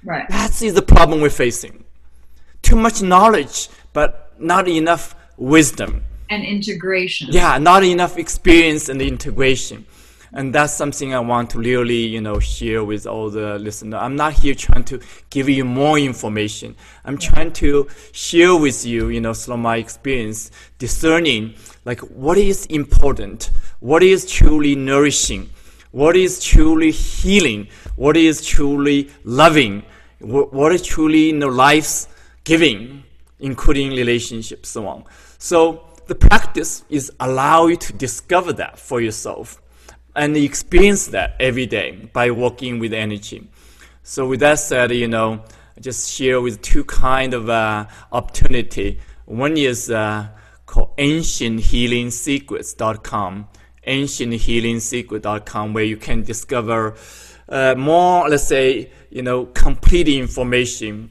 Right. 0.05 0.27
That's 0.29 0.61
the 0.61 0.83
problem 0.83 1.21
we're 1.21 1.31
facing. 1.31 1.85
Too 2.63 2.77
much 2.77 3.03
knowledge, 3.03 3.69
but 3.93 4.33
not 4.39 4.69
enough 4.69 5.15
wisdom. 5.37 6.03
And 6.31 6.45
integration. 6.45 7.29
Yeah, 7.31 7.59
not 7.59 7.85
enough 7.85 8.19
experience 8.19 8.89
and 8.89 9.01
integration. 9.01 9.87
And 10.33 10.55
that's 10.55 10.75
something 10.75 11.15
I 11.15 11.21
want 11.21 11.51
to 11.51 11.59
really, 11.59 12.07
you 12.07 12.21
know, 12.21 12.39
share 12.39 12.85
with 12.85 13.07
all 13.07 13.31
the 13.31 13.59
listeners. 13.59 13.99
I'm 14.01 14.15
not 14.15 14.35
here 14.35 14.55
trying 14.55 14.85
to 14.85 15.01
give 15.31 15.49
you 15.49 15.65
more 15.65 15.99
information. 15.99 16.77
I'm 17.05 17.17
trying 17.17 17.53
to 17.55 17.89
share 18.13 18.55
with 18.55 18.85
you, 18.85 19.09
you 19.09 19.23
know, 19.23 19.33
from 19.33 19.63
my 19.63 19.79
experience, 19.79 20.51
discerning 20.79 21.55
like 21.87 22.01
what 22.01 22.37
is 22.37 22.67
important, 22.67 23.51
what 23.81 24.03
is 24.03 24.31
truly 24.31 24.77
nourishing, 24.77 25.49
what 25.99 26.17
is 26.17 26.41
truly 26.41 26.93
healing, 26.93 27.67
what 27.97 28.17
is 28.17 28.47
truly 28.47 29.11
loving, 29.25 29.83
what 30.21 30.71
is 30.71 30.81
truly 30.81 31.31
you 31.31 31.33
know, 31.33 31.49
life's 31.49 32.07
giving, 32.45 33.03
including 33.41 33.91
relationships, 33.91 34.69
so 34.69 34.87
on. 34.87 35.03
So 35.39 35.83
the 36.07 36.15
practice 36.15 36.85
is 36.89 37.11
allow 37.19 37.67
you 37.67 37.75
to 37.75 37.93
discover 37.93 38.53
that 38.53 38.79
for 38.79 39.01
yourself 39.01 39.61
and 40.15 40.37
experience 40.37 41.09
that 41.09 41.35
every 41.41 41.67
day 41.67 42.09
by 42.13 42.31
working 42.31 42.79
with 42.79 42.93
energy. 42.93 43.49
So 44.05 44.29
with 44.29 44.39
that 44.39 44.61
said, 44.61 44.93
you 44.93 45.09
know, 45.09 45.43
I 45.77 45.81
just 45.81 46.13
share 46.13 46.41
with 46.41 46.63
two 46.63 46.85
kind 46.85 47.35
of 47.35 47.51
uh, 47.51 47.87
opportunity. 48.13 49.01
One 49.25 49.57
is 49.57 49.91
uh, 49.91 50.29
called 50.65 50.97
ancienthealingsecrets.com 50.97 53.49
ancienthealingsecret.com 53.89 55.73
where 55.73 55.85
you 55.85 55.97
can 55.97 56.23
discover 56.23 56.95
uh, 57.49 57.75
more, 57.77 58.29
let's 58.29 58.45
say, 58.45 58.93
you 59.11 59.23
know, 59.23 59.47
complete 59.47 60.09
information 60.09 61.11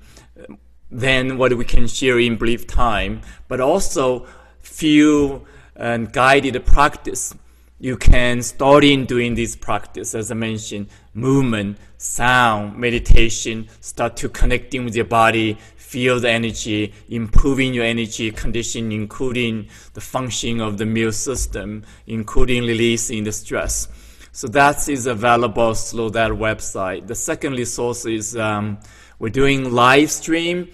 than 0.92 1.38
what 1.38 1.54
we 1.58 1.66
can 1.66 1.88
share 1.88 2.20
in 2.20 2.36
brief 2.38 2.68
time, 2.68 3.22
but 3.48 3.60
also 3.60 4.26
few 4.60 5.46
and 5.76 6.12
guided 6.12 6.66
practice. 6.66 7.34
You 7.80 7.98
can 7.98 8.42
start 8.42 8.84
in 8.84 9.06
doing 9.06 9.36
this 9.36 9.56
practice, 9.56 10.16
as 10.16 10.32
I 10.32 10.36
mentioned, 10.36 10.90
movement, 11.14 11.78
sound, 11.98 12.78
meditation, 12.78 13.70
start 13.82 14.18
to 14.18 14.30
connecting 14.30 14.86
with 14.86 14.96
your 14.96 15.06
body, 15.06 15.58
feel 15.88 16.20
the 16.20 16.30
energy, 16.30 16.94
improving 17.08 17.74
your 17.74 17.86
energy 17.86 18.30
condition, 18.32 18.92
including 18.92 19.70
the 19.94 20.02
functioning 20.02 20.60
of 20.60 20.78
the 20.78 20.84
immune 20.84 21.14
system, 21.14 21.86
including 22.08 22.64
releasing 22.64 23.24
the 23.24 23.32
stress. 23.32 23.88
So 24.34 24.48
that 24.50 24.90
is 24.90 25.06
available 25.06 25.74
through 25.74 26.10
that 26.12 26.32
website. 26.32 27.08
The 27.08 27.16
second 27.16 27.54
resource 27.54 28.06
is 28.06 28.36
um, 28.36 28.80
we're 29.18 29.30
doing 29.30 29.72
live 29.72 30.12
stream 30.12 30.68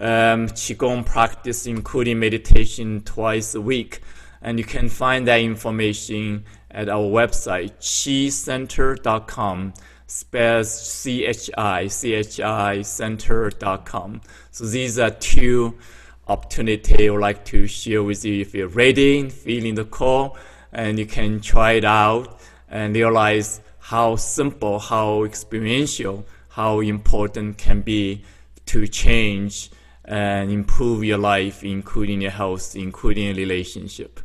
um, 0.00 0.48
qigong 0.48 1.06
practice, 1.06 1.66
including 1.66 2.18
meditation 2.18 3.00
twice 3.00 3.54
a 3.54 3.60
week, 3.62 4.02
and 4.42 4.58
you 4.58 4.64
can 4.64 4.90
find 4.90 5.26
that 5.28 5.40
information 5.40 6.44
at 6.70 6.90
our 6.90 7.08
website 7.08 7.72
chicenter.com 7.80 9.72
spells 10.08 11.04
chi 11.04 11.32
chi 11.32 12.82
center.com. 12.82 14.20
So 14.50 14.64
these 14.64 14.98
are 14.98 15.10
two 15.10 15.78
opportunities 16.26 17.08
I 17.08 17.10
would 17.10 17.20
like 17.20 17.44
to 17.46 17.66
share 17.66 18.02
with 18.02 18.24
you 18.24 18.40
if 18.40 18.54
you're 18.54 18.68
ready, 18.68 19.28
feeling 19.28 19.76
the 19.76 19.84
call, 19.84 20.36
and 20.72 20.98
you 20.98 21.06
can 21.06 21.40
try 21.40 21.72
it 21.72 21.84
out 21.84 22.40
and 22.68 22.94
realize 22.94 23.60
how 23.78 24.16
simple, 24.16 24.78
how 24.78 25.24
experiential, 25.24 26.26
how 26.48 26.80
important 26.80 27.58
can 27.58 27.82
be 27.82 28.24
to 28.66 28.86
change 28.86 29.70
and 30.04 30.50
improve 30.50 31.04
your 31.04 31.18
life, 31.18 31.62
including 31.62 32.22
your 32.22 32.30
health, 32.30 32.74
including 32.74 33.28
a 33.28 33.34
relationship. 33.34 34.20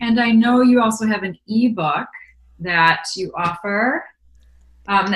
And 0.00 0.20
I 0.20 0.32
know 0.32 0.60
you 0.62 0.80
also 0.82 1.06
have 1.06 1.22
an 1.22 1.38
ebook 1.48 2.08
that 2.60 3.04
you 3.16 3.32
offer 3.36 4.04
um, 4.88 5.14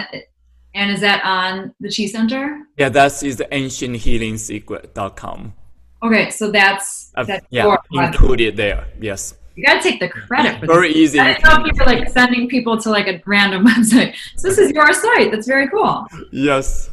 and 0.74 0.90
is 0.90 1.00
that 1.00 1.24
on 1.24 1.74
the 1.80 1.88
Chi 1.88 2.06
Center? 2.06 2.60
Yeah, 2.78 2.88
that 2.90 3.06
is 3.06 3.22
is 3.22 3.36
the 3.36 3.44
ancienthealingsecret.com. 3.46 5.54
Okay, 6.02 6.30
so 6.30 6.50
that's, 6.50 7.12
uh, 7.14 7.22
that's 7.24 7.46
yeah 7.50 7.76
included 7.92 8.56
there. 8.56 8.88
Yes. 9.00 9.34
You 9.54 9.64
gotta 9.64 9.82
take 9.82 10.00
the 10.00 10.08
credit 10.08 10.58
for 10.60 10.66
very 10.66 10.88
this. 10.88 10.96
easy. 10.96 11.20
I 11.20 11.34
didn't 11.34 11.44
know 11.44 11.66
if 11.66 11.66
you 11.66 11.72
were 11.78 11.84
like 11.84 12.08
sending 12.08 12.48
people 12.48 12.78
to 12.78 12.88
like 12.90 13.06
a 13.06 13.22
random 13.26 13.66
website. 13.66 14.16
So 14.36 14.48
this 14.48 14.58
is 14.58 14.72
your 14.72 14.92
site. 14.92 15.30
That's 15.30 15.46
very 15.46 15.68
cool. 15.68 16.06
Yes. 16.32 16.90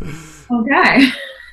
okay. 0.50 1.08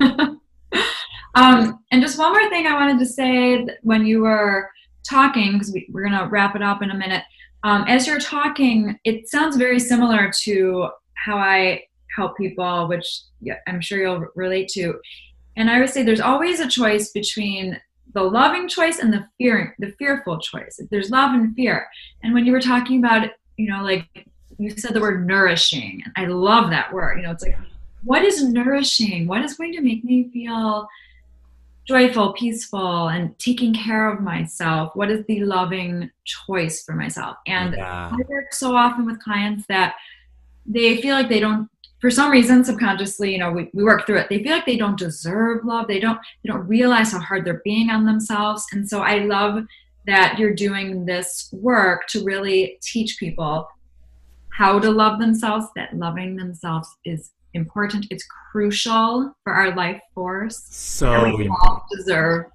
um, 1.36 1.80
and 1.92 2.02
just 2.02 2.20
one 2.20 2.34
more 2.34 2.50
thing 2.50 2.68
I 2.68 2.74
wanted 2.74 3.00
to 3.00 3.06
say 3.06 3.66
when 3.84 4.06
you 4.06 4.22
were 4.22 4.70
talking, 5.10 5.54
because 5.54 5.72
we, 5.72 5.88
we're 5.92 6.04
gonna 6.04 6.28
wrap 6.28 6.56
it 6.56 6.62
up 6.62 6.82
in 6.82 6.92
a 6.92 6.96
minute. 6.96 7.24
Um, 7.64 7.84
as 7.88 8.08
you're 8.08 8.20
talking, 8.20 9.00
it 9.04 9.28
sounds 9.28 9.58
very 9.58 9.80
similar 9.80 10.32
to 10.44 10.90
how 11.16 11.38
I 11.38 11.84
help 12.16 12.38
people, 12.38 12.88
which 12.88 13.22
I'm 13.68 13.82
sure 13.82 14.00
you'll 14.00 14.28
relate 14.36 14.70
to. 14.70 15.00
And 15.58 15.70
I 15.70 15.80
would 15.80 15.90
say 15.90 16.04
there's 16.04 16.22
always 16.22 16.60
a 16.60 16.68
choice 16.68 17.12
between 17.12 17.80
the 18.14 18.24
loving 18.24 18.68
choice 18.68 19.00
and 19.00 19.14
the 19.14 19.28
fear, 19.38 19.76
the 19.80 19.94
fearful 20.00 20.40
choice. 20.40 20.80
There's 20.90 21.12
love 21.12 21.34
and 21.34 21.54
fear. 21.56 21.88
And 22.24 22.34
when 22.34 22.46
you 22.46 22.52
were 22.52 22.62
talking 22.62 23.00
about, 23.00 23.30
you 23.58 23.70
know, 23.70 23.84
like 23.84 24.08
you 24.58 24.72
said 24.72 24.94
the 24.94 25.02
word 25.02 25.28
nourishing, 25.28 26.02
and 26.04 26.14
I 26.16 26.28
love 26.28 26.70
that 26.70 26.92
word. 26.94 27.18
You 27.18 27.24
know, 27.24 27.32
it's 27.32 27.44
like, 27.44 27.58
what 28.04 28.24
is 28.24 28.44
nourishing? 28.44 29.28
What 29.28 29.44
is 29.44 29.56
going 29.56 29.74
to 29.74 29.82
make 29.82 30.04
me 30.04 30.30
feel 30.32 30.88
joyful, 31.90 32.34
peaceful, 32.34 33.08
and 33.08 33.38
taking 33.40 33.74
care 33.74 34.14
of 34.14 34.22
myself? 34.22 34.96
What 34.96 35.10
is 35.10 35.26
the 35.26 35.40
loving 35.44 36.12
choice 36.24 36.84
for 36.84 36.94
myself? 36.94 37.38
And 37.48 37.74
yeah. 37.74 38.12
I 38.14 38.18
work 38.28 38.54
so 38.54 38.76
often 38.76 39.08
with 39.08 39.20
clients 39.20 39.66
that 39.70 39.96
they 40.68 41.02
feel 41.02 41.16
like 41.16 41.30
they 41.30 41.40
don't 41.40 41.68
for 42.00 42.12
some 42.12 42.32
reason 42.32 42.64
subconsciously 42.64 43.32
you 43.32 43.40
know 43.40 43.52
we, 43.52 43.70
we 43.74 43.84
work 43.84 44.06
through 44.06 44.18
it 44.18 44.28
they 44.30 44.42
feel 44.44 44.54
like 44.54 44.66
they 44.66 44.78
don't 44.78 45.00
deserve 45.00 45.66
love 45.66 45.88
they 45.88 46.00
don't 46.00 46.20
they 46.44 46.48
don't 46.48 46.66
realize 46.68 47.12
how 47.12 47.20
hard 47.20 47.44
they're 47.44 47.62
being 47.66 47.90
on 47.90 48.06
themselves 48.06 48.66
and 48.72 48.88
so 48.88 49.02
i 49.02 49.18
love 49.26 49.66
that 50.06 50.38
you're 50.38 50.54
doing 50.54 51.06
this 51.06 51.50
work 51.52 52.08
to 52.08 52.24
really 52.24 52.78
teach 52.82 53.18
people 53.20 53.68
how 54.54 54.80
to 54.80 54.92
love 54.92 55.20
themselves 55.20 55.66
that 55.76 55.94
loving 55.98 56.36
themselves 56.38 56.88
is 57.04 57.32
important 57.54 58.06
it's 58.10 58.26
crucial 58.52 59.34
for 59.44 59.54
our 59.54 59.76
life 59.76 60.02
force. 60.14 60.66
So 60.70 61.36
we 61.36 61.48
all 61.48 61.86
deserve 61.92 62.46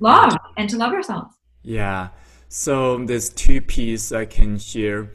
love 0.00 0.36
and 0.56 0.68
to 0.70 0.76
love 0.76 0.92
ourselves. 0.92 1.34
Yeah. 1.62 2.08
So 2.48 3.04
there's 3.04 3.28
two 3.30 3.60
pieces 3.60 4.12
i 4.12 4.24
can 4.24 4.58
share. 4.58 5.10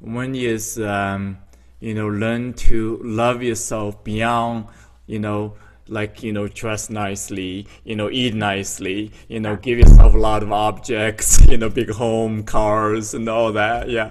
One 0.00 0.34
is 0.34 0.78
um, 0.80 1.38
you 1.80 1.94
know, 1.94 2.08
learn 2.08 2.52
to 2.52 3.00
love 3.02 3.42
yourself 3.42 4.04
beyond, 4.04 4.66
you 5.06 5.18
know, 5.18 5.56
like, 5.90 6.22
you 6.22 6.32
know, 6.32 6.46
dress 6.48 6.88
nicely, 6.88 7.66
you 7.84 7.96
know, 7.96 8.08
eat 8.10 8.34
nicely, 8.34 9.12
you 9.28 9.40
know, 9.40 9.56
give 9.56 9.78
yourself 9.78 10.14
a 10.14 10.18
lot 10.18 10.42
of 10.42 10.52
objects, 10.52 11.44
you 11.48 11.56
know, 11.56 11.68
big 11.68 11.90
home, 11.90 12.44
cars 12.44 13.12
and 13.14 13.28
all 13.28 13.52
that. 13.52 13.88
Yeah. 13.90 14.10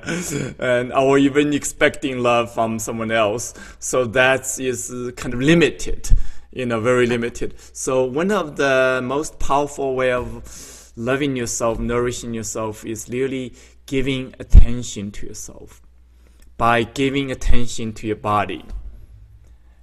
And, 0.59 0.91
or 0.91 1.17
even 1.17 1.53
expecting 1.53 2.19
love 2.19 2.53
from 2.53 2.79
someone 2.79 3.11
else. 3.11 3.53
So 3.79 4.03
that 4.07 4.59
is 4.59 4.91
uh, 4.91 5.11
kind 5.15 5.33
of 5.33 5.39
limited, 5.39 6.09
you 6.51 6.65
know, 6.65 6.81
very 6.81 7.07
limited. 7.07 7.55
So 7.71 8.03
one 8.03 8.29
of 8.31 8.57
the 8.57 8.99
most 9.01 9.39
powerful 9.39 9.95
way 9.95 10.11
of 10.11 10.91
loving 10.97 11.37
yourself, 11.37 11.79
nourishing 11.79 12.33
yourself 12.33 12.85
is 12.85 13.07
really 13.07 13.53
giving 13.85 14.35
attention 14.37 15.11
to 15.11 15.27
yourself 15.27 15.81
by 16.57 16.83
giving 16.83 17.31
attention 17.31 17.93
to 17.93 18.05
your 18.05 18.17
body 18.17 18.65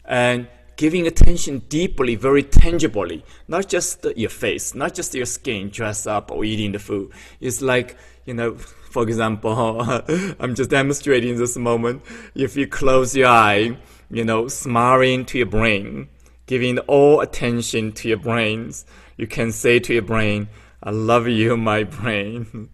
and 0.07 0.47
giving 0.77 1.07
attention 1.07 1.61
deeply, 1.69 2.15
very 2.15 2.43
tangibly, 2.43 3.25
not 3.49 3.69
just 3.69 4.07
your 4.17 4.31
face, 4.31 4.75
not 4.75 4.95
just 4.95 5.15
your 5.15 5.27
skin, 5.27 5.71
dress 5.71 6.07
up 6.07 6.31
or 6.31 6.45
eating 6.45 6.73
the 6.73 6.79
food. 6.79 7.11
It's 7.41 7.62
like, 7.62 7.97
you 8.27 8.35
know, 8.35 8.55
for 8.57 9.03
example, 9.03 9.81
I'm 10.39 10.55
just 10.55 10.71
demonstrating 10.71 11.39
this 11.39 11.57
moment. 11.57 12.03
If 12.35 12.57
you 12.57 12.67
close 12.67 13.17
your 13.17 13.29
eye, 13.29 13.77
you 14.11 14.25
know, 14.25 14.49
smiling 14.49 15.25
to 15.27 15.39
your 15.39 15.47
brain, 15.47 16.09
giving 16.47 16.79
all 16.81 17.21
attention 17.21 17.93
to 17.93 18.09
your 18.09 18.19
brains, 18.19 18.85
you 19.17 19.27
can 19.27 19.53
say 19.53 19.79
to 19.81 19.95
your 19.95 20.03
brain, 20.03 20.49
I 20.83 20.91
love 20.91 21.27
you, 21.27 21.57
my 21.57 21.85
brain. 21.85 22.69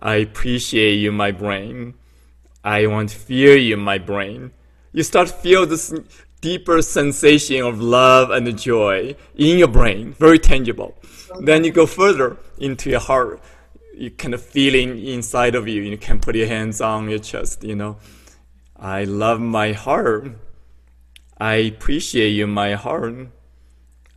I 0.00 0.16
appreciate 0.16 0.94
you, 0.94 1.10
my 1.10 1.32
brain. 1.32 1.94
I 2.62 2.86
want 2.86 3.10
to 3.10 3.16
feel 3.16 3.56
you 3.56 3.76
my 3.76 3.98
brain. 3.98 4.52
You 4.92 5.02
start 5.02 5.28
feel 5.28 5.66
this 5.66 5.92
deeper 6.40 6.82
sensation 6.82 7.64
of 7.64 7.80
love 7.80 8.30
and 8.30 8.58
joy 8.58 9.14
in 9.34 9.58
your 9.58 9.68
brain, 9.68 10.12
very 10.12 10.38
tangible. 10.38 10.96
Okay. 11.30 11.44
Then 11.44 11.64
you 11.64 11.70
go 11.70 11.86
further 11.86 12.36
into 12.58 12.90
your 12.90 13.00
heart. 13.00 13.40
You 13.94 14.10
kind 14.10 14.34
of 14.34 14.42
feeling 14.42 15.04
inside 15.04 15.54
of 15.54 15.66
you. 15.66 15.82
You 15.82 15.98
can 15.98 16.20
put 16.20 16.36
your 16.36 16.46
hands 16.46 16.80
on 16.80 17.08
your 17.08 17.18
chest. 17.18 17.64
You 17.64 17.74
know, 17.74 17.96
I 18.76 19.04
love 19.04 19.40
my 19.40 19.72
heart. 19.72 20.32
I 21.36 21.54
appreciate 21.54 22.30
you, 22.30 22.46
my 22.46 22.74
heart. 22.74 23.28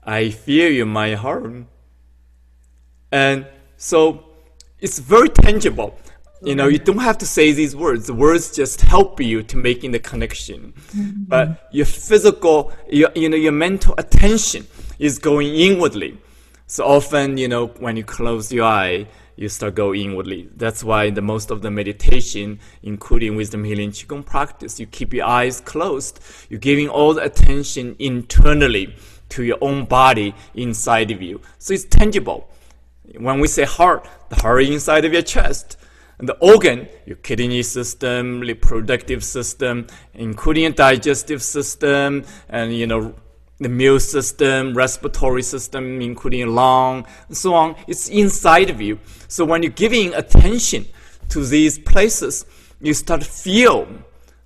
I 0.04 0.30
feel 0.30 0.72
you, 0.72 0.86
my 0.86 1.16
heart. 1.16 1.66
And 3.12 3.48
so 3.78 4.24
it's 4.80 5.00
very 5.00 5.30
tangible 5.30 5.98
you 6.44 6.56
know 6.56 6.68
you 6.68 6.80
don't 6.80 7.00
have 7.00 7.18
to 7.20 7.26
say 7.26 7.52
these 7.52 7.76
words. 7.76 8.08
The 8.08 8.14
words 8.14 8.56
just 8.56 8.82
help 8.82 9.20
you 9.20 9.44
to 9.44 9.58
making 9.58 9.92
the 9.92 10.00
connection. 10.00 10.74
Mm-hmm. 10.92 11.24
but 11.28 11.68
your 11.72 11.86
physical 11.86 12.72
your, 12.90 13.12
you 13.16 13.30
know 13.30 13.38
your 13.38 13.52
mental 13.52 13.94
attention 13.98 14.68
is 15.00 15.20
going 15.20 15.54
inwardly. 15.54 16.18
So 16.68 16.86
often 16.86 17.38
you 17.38 17.48
know 17.48 17.68
when 17.68 17.96
you 17.96 18.04
close 18.04 18.52
your 18.52 18.66
eye 18.66 19.08
you 19.36 19.50
start 19.50 19.76
go 19.76 19.94
inwardly. 19.94 20.50
That's 20.56 20.84
why 20.84 21.10
the 21.10 21.22
most 21.22 21.52
of 21.52 21.62
the 21.62 21.70
meditation 21.72 22.60
including 22.82 23.36
wisdom 23.36 23.64
healing 23.64 23.92
qigong 23.92 24.26
practice 24.26 24.80
you 24.80 24.88
keep 24.88 25.14
your 25.14 25.28
eyes 25.28 25.62
closed. 25.62 26.20
You're 26.50 26.60
giving 26.60 26.90
all 26.90 27.14
the 27.14 27.24
attention 27.24 27.96
internally 28.00 28.96
to 29.30 29.44
your 29.44 29.58
own 29.62 29.86
body 29.86 30.34
inside 30.56 31.12
of 31.12 31.22
you. 31.22 31.40
So 31.60 31.74
it's 31.74 31.86
tangible. 31.86 32.50
When 33.18 33.40
we 33.40 33.48
say 33.48 33.64
heart 33.64 34.08
the 34.30 34.42
heart 34.42 34.64
inside 34.64 35.06
of 35.06 35.14
your 35.14 35.22
chest 35.22 35.78
the 36.22 36.38
organ, 36.40 36.88
your 37.06 37.18
kidney 37.18 37.64
system, 37.64 38.42
reproductive 38.42 39.24
system, 39.24 39.88
including 40.14 40.72
digestive 40.74 41.42
system, 41.42 42.24
and 42.50 42.74
you 42.74 42.88
know 42.88 43.16
the 43.60 43.66
immune 43.66 44.00
system, 44.00 44.74
respiratory 44.74 45.44
system, 45.44 46.02
including 46.02 46.48
lung, 46.48 47.06
and 47.28 47.38
so 47.38 47.54
on. 47.54 47.76
It's 47.88 48.10
inside 48.10 48.70
of 48.70 48.82
you. 48.82 49.00
So 49.28 49.46
when 49.46 49.62
you're 49.64 49.72
giving 49.72 50.14
attention 50.14 50.86
to 51.30 51.46
these 51.46 51.78
places, 51.78 52.46
you 52.82 52.94
start 52.94 53.22
to 53.22 53.28
feel 53.30 53.88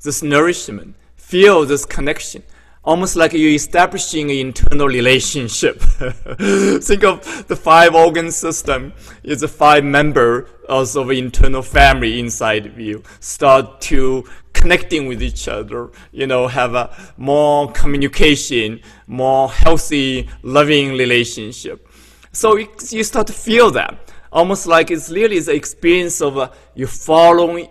this 0.03 0.21
nourishment, 0.21 0.95
feel 1.15 1.65
this 1.65 1.85
connection 1.85 2.43
almost 2.85 3.15
like 3.15 3.33
you're 3.33 3.51
establishing 3.51 4.29
an 4.29 4.37
internal 4.37 4.87
relationship. 4.87 5.79
Think 6.81 7.03
of 7.03 7.47
the 7.47 7.55
five 7.55 7.95
organ 7.95 8.31
system 8.31 8.93
is 9.23 9.43
a 9.43 9.47
five 9.47 9.83
member 9.83 10.47
of 10.69 10.95
an 10.95 11.11
internal 11.11 11.61
family 11.61 12.19
inside 12.19 12.65
of 12.65 12.79
you. 12.79 13.03
Start 13.19 13.81
to 13.81 14.23
connecting 14.53 15.07
with 15.07 15.21
each 15.21 15.47
other, 15.47 15.89
you 16.11 16.27
know, 16.27 16.47
have 16.47 16.75
a 16.75 16.95
more 17.17 17.71
communication, 17.71 18.79
more 19.07 19.49
healthy, 19.49 20.29
loving 20.43 20.91
relationship. 20.91 21.87
So 22.31 22.57
you 22.57 23.03
start 23.03 23.27
to 23.27 23.33
feel 23.33 23.71
that. 23.71 24.13
Almost 24.31 24.67
like 24.67 24.91
it's 24.91 25.09
really 25.09 25.39
the 25.39 25.53
experience 25.53 26.21
of 26.21 26.37
uh, 26.37 26.49
you 26.73 26.87
falling 26.87 27.69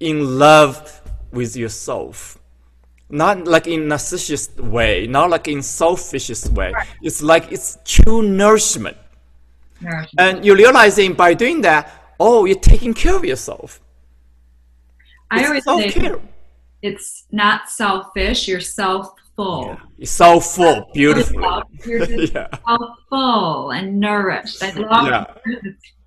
in 0.00 0.38
love 0.38 1.00
with 1.30 1.56
yourself 1.56 2.39
not 3.10 3.46
like 3.46 3.66
in 3.66 3.82
narcissist 3.82 4.60
way, 4.60 5.06
not 5.06 5.30
like 5.30 5.48
in 5.48 5.62
selfish 5.62 6.30
way. 6.48 6.72
Right. 6.72 6.86
It's 7.02 7.22
like 7.22 7.50
it's 7.50 7.78
true 7.84 8.22
nourishment. 8.22 8.96
nourishment. 9.80 10.14
And 10.18 10.44
you're 10.44 10.56
realizing 10.56 11.14
by 11.14 11.34
doing 11.34 11.60
that, 11.62 11.92
oh, 12.18 12.44
you're 12.44 12.58
taking 12.58 12.94
care 12.94 13.16
of 13.16 13.24
yourself. 13.24 13.80
I 15.30 15.40
it's 15.56 15.66
always 15.66 15.94
say 15.94 16.14
it's 16.82 17.26
not 17.30 17.68
selfish, 17.68 18.48
you're 18.48 18.60
self-full. 18.60 19.66
Yeah. 19.66 19.80
You're 19.98 20.06
self-full, 20.06 20.90
beautiful. 20.94 21.62
You're 21.84 22.06
just 22.06 22.32
yeah. 22.32 22.48
self-full 22.66 23.72
and 23.72 24.00
nourished. 24.00 24.62
I 24.62 24.70
love, 24.72 25.06
yeah. 25.06 25.24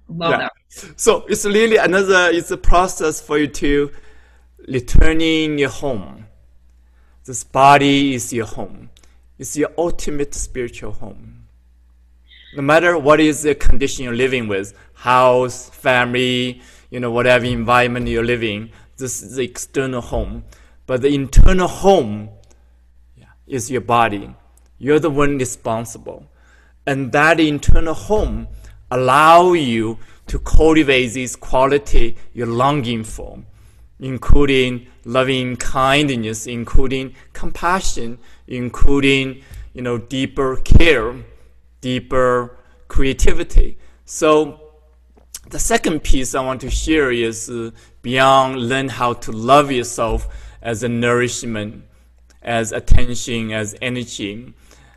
love 0.08 0.32
yeah. 0.32 0.38
that. 0.38 0.52
So 1.00 1.26
it's 1.28 1.46
really 1.46 1.78
another, 1.78 2.30
it's 2.32 2.50
a 2.50 2.58
process 2.58 3.22
for 3.22 3.38
you 3.38 3.48
to 3.48 3.92
returning 4.68 5.60
your 5.60 5.70
home 5.70 6.23
this 7.26 7.44
body 7.44 8.14
is 8.14 8.34
your 8.34 8.46
home. 8.46 8.90
It's 9.38 9.56
your 9.58 9.72
ultimate 9.78 10.34
spiritual 10.34 10.92
home. 10.92 11.48
No 12.56 12.62
matter 12.62 12.98
what 12.98 13.20
is 13.20 13.44
the 13.44 13.56
condition 13.56 14.04
you're 14.04 14.14
living 14.14 14.48
with, 14.48 14.74
house, 14.94 15.70
family, 15.70 16.62
you 16.90 17.00
know, 17.00 17.12
whatever 17.12 17.46
environment 17.46 18.08
you're 18.08 18.24
living, 18.24 18.70
this 18.98 19.24
is 19.24 19.36
the 19.36 19.44
external 19.44 20.02
home. 20.02 20.44
But 20.86 21.02
the 21.02 21.16
internal 21.16 21.68
home 21.68 22.30
is 23.48 23.72
your 23.72 23.82
body. 23.82 24.36
You're 24.78 25.00
the 25.00 25.10
one 25.10 25.38
responsible. 25.38 26.28
And 26.86 27.12
that 27.14 27.40
internal 27.40 27.94
home 27.94 28.48
allow 28.92 29.54
you 29.54 29.98
to 30.28 30.40
cultivate 30.40 31.08
this 31.08 31.36
quality 31.36 32.18
you're 32.34 32.48
longing 32.48 33.04
for 33.04 33.40
including 34.04 34.88
loving 35.06 35.56
kindness, 35.58 36.48
including 36.48 37.16
compassion, 37.34 38.18
including 38.48 39.44
you 39.74 39.82
know 39.82 39.98
deeper 39.98 40.58
care, 40.58 41.16
deeper 41.82 42.58
creativity. 42.88 43.78
So 44.06 44.60
the 45.50 45.60
second 45.60 46.04
piece 46.04 46.36
I 46.36 46.42
want 46.42 46.62
to 46.62 46.70
share 46.70 47.12
is 47.12 47.50
uh, 47.50 47.72
beyond 48.02 48.70
learn 48.70 48.90
how 48.90 49.14
to 49.14 49.32
love 49.32 49.72
yourself 49.72 50.28
as 50.62 50.84
a 50.84 50.90
nourishment, 50.90 51.84
as 52.42 52.72
attention, 52.72 53.52
as 53.52 53.76
energy. 53.82 54.54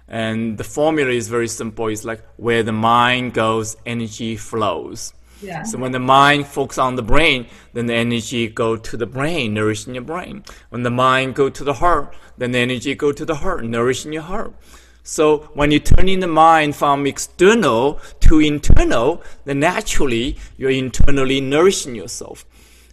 And 0.08 0.56
the 0.56 0.64
formula 0.64 1.10
is 1.10 1.28
very 1.28 1.48
simple. 1.48 1.88
It's 1.88 2.04
like 2.04 2.22
where 2.36 2.62
the 2.62 2.72
mind 2.72 3.34
goes, 3.34 3.76
energy 3.84 4.36
flows. 4.36 5.12
Yeah. 5.42 5.62
So 5.64 5.78
when 5.78 5.92
the 5.92 5.98
mind 5.98 6.46
focuses 6.46 6.78
on 6.78 6.96
the 6.96 7.02
brain, 7.02 7.46
then 7.72 7.86
the 7.86 7.94
energy 7.94 8.48
go 8.48 8.76
to 8.76 8.96
the 8.96 9.06
brain, 9.06 9.54
nourishing 9.54 9.94
your 9.94 10.04
brain. 10.04 10.44
When 10.70 10.82
the 10.82 10.90
mind 10.90 11.34
go 11.34 11.50
to 11.50 11.64
the 11.64 11.74
heart, 11.74 12.14
then 12.38 12.52
the 12.52 12.58
energy 12.58 12.94
go 12.94 13.12
to 13.12 13.24
the 13.24 13.36
heart, 13.36 13.64
nourishing 13.64 14.12
your 14.12 14.22
heart. 14.22 14.54
So 15.02 15.50
when 15.54 15.70
you 15.70 15.78
turn 15.78 16.08
in 16.08 16.20
the 16.20 16.26
mind 16.26 16.74
from 16.74 17.06
external 17.06 18.00
to 18.20 18.40
internal, 18.40 19.22
then 19.44 19.60
naturally 19.60 20.36
you're 20.56 20.70
internally 20.70 21.40
nourishing 21.40 21.94
yourself. 21.94 22.44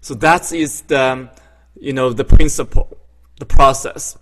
So 0.01 0.13
that 0.15 0.51
is 0.51 0.81
the, 0.81 1.29
you 1.79 1.93
know, 1.93 2.13
the 2.13 2.25
principle, 2.25 2.97
the 3.39 3.45
process. 3.45 4.17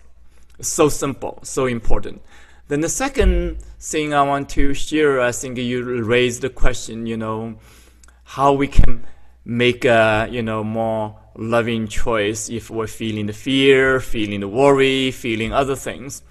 So 0.61 0.89
simple, 0.89 1.39
so 1.43 1.65
important. 1.65 2.21
Then 2.67 2.79
the 2.79 2.87
second 2.87 3.57
thing 3.79 4.13
I 4.13 4.21
want 4.21 4.47
to 4.51 4.73
share, 4.73 5.19
I 5.19 5.33
think 5.33 5.57
you 5.57 6.03
raised 6.03 6.43
the 6.43 6.49
question, 6.49 7.05
you 7.05 7.17
know, 7.17 7.57
how 8.31 8.53
we 8.53 8.65
can 8.65 9.05
make 9.43 9.83
a, 9.83 10.25
you 10.31 10.41
know, 10.41 10.63
more 10.63 11.19
loving 11.35 11.85
choice 11.85 12.49
if 12.49 12.69
we're 12.69 12.87
feeling 12.87 13.25
the 13.25 13.33
fear, 13.33 13.99
feeling 13.99 14.39
the 14.39 14.47
worry, 14.47 15.11
feeling 15.11 15.51
other 15.51 15.75
things. 15.75 16.23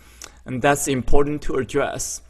And 0.46 0.62
that's 0.62 0.88
important 0.88 1.42
to 1.42 1.56
address. 1.56 2.22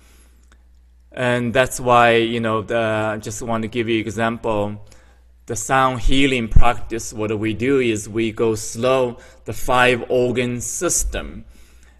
And 1.13 1.55
that's 1.55 1.79
why, 1.79 2.17
you 2.17 2.41
know, 2.41 2.63
the, 2.63 3.13
I 3.15 3.19
just 3.19 3.43
want 3.43 3.63
to 3.63 3.69
give 3.69 3.89
you 3.89 4.01
an 4.01 4.01
example. 4.01 4.85
The 5.47 5.55
sound 5.55 6.01
healing 6.01 6.49
practice, 6.49 7.13
what 7.13 7.37
we 7.39 7.55
do 7.55 7.79
is 7.79 8.09
we 8.09 8.33
go 8.33 8.57
slow 8.57 9.19
the 9.45 9.53
five 9.53 10.05
organ 10.09 10.61
system 10.61 11.45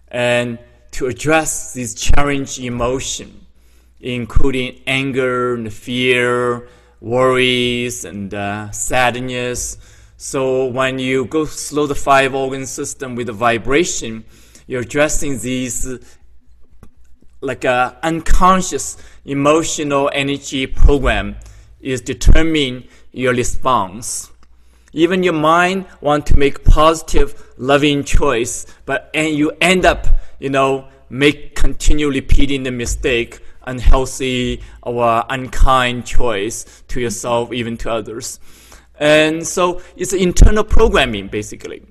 and 0.09 0.59
to 0.91 1.07
address 1.07 1.71
these 1.71 1.95
challenge 1.95 2.59
emotion, 2.59 3.45
including 4.01 4.81
anger 4.85 5.53
and 5.53 5.71
fear, 5.71 6.67
worries 7.01 8.05
and 8.05 8.33
uh, 8.33 8.71
sadness. 8.71 9.77
So 10.15 10.67
when 10.67 10.99
you 10.99 11.25
go 11.25 11.45
slow 11.45 11.87
the 11.87 11.95
five 11.95 12.33
organ 12.35 12.65
system 12.65 13.15
with 13.15 13.27
the 13.27 13.33
vibration, 13.33 14.23
you're 14.67 14.81
addressing 14.81 15.39
these 15.39 15.99
like 17.41 17.65
a 17.65 17.97
unconscious 18.03 18.97
emotional 19.25 20.11
energy 20.13 20.67
program 20.67 21.35
is 21.79 21.99
determining 22.01 22.87
your 23.11 23.33
response. 23.33 24.31
Even 24.93 25.23
your 25.23 25.33
mind 25.33 25.87
want 26.01 26.27
to 26.27 26.37
make 26.37 26.63
positive, 26.63 27.53
loving 27.57 28.03
choice, 28.03 28.67
but 28.85 29.09
and 29.15 29.35
you 29.35 29.51
end 29.59 29.85
up, 29.85 30.05
you 30.39 30.49
know, 30.49 30.87
make 31.09 31.55
continue 31.55 32.09
repeating 32.09 32.63
the 32.63 32.71
mistake, 32.71 33.39
unhealthy 33.63 34.61
or 34.83 35.23
unkind 35.29 36.05
choice 36.05 36.83
to 36.87 36.99
yourself, 36.99 37.51
even 37.53 37.77
to 37.77 37.91
others. 37.91 38.39
And 38.99 39.45
so 39.45 39.81
it's 39.95 40.13
internal 40.13 40.63
programming, 40.63 41.27
basically. 41.27 41.81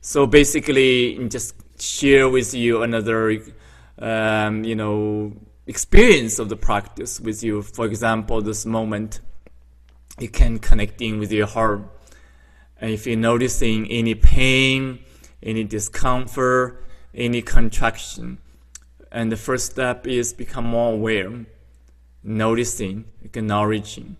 So 0.00 0.26
basically, 0.26 1.28
just 1.28 1.54
share 1.80 2.28
with 2.28 2.54
you 2.54 2.82
another 2.82 3.40
um, 3.98 4.64
you 4.64 4.74
know, 4.74 5.32
experience 5.66 6.38
of 6.38 6.48
the 6.48 6.56
practice 6.56 7.20
with 7.20 7.42
you. 7.42 7.62
For 7.62 7.86
example, 7.86 8.40
this 8.42 8.66
moment, 8.66 9.20
you 10.18 10.28
can 10.28 10.58
connect 10.58 11.00
in 11.02 11.18
with 11.18 11.32
your 11.32 11.46
heart. 11.46 11.82
And 12.80 12.90
if 12.90 13.06
you're 13.06 13.16
noticing 13.16 13.86
any 13.90 14.14
pain, 14.14 15.00
any 15.42 15.64
discomfort, 15.64 16.84
any 17.14 17.42
contraction, 17.42 18.38
and 19.16 19.32
the 19.32 19.36
first 19.36 19.64
step 19.72 20.06
is 20.06 20.32
become 20.32 20.66
more 20.66 20.92
aware, 20.92 21.46
noticing, 22.22 23.06
acknowledging. 23.24 24.16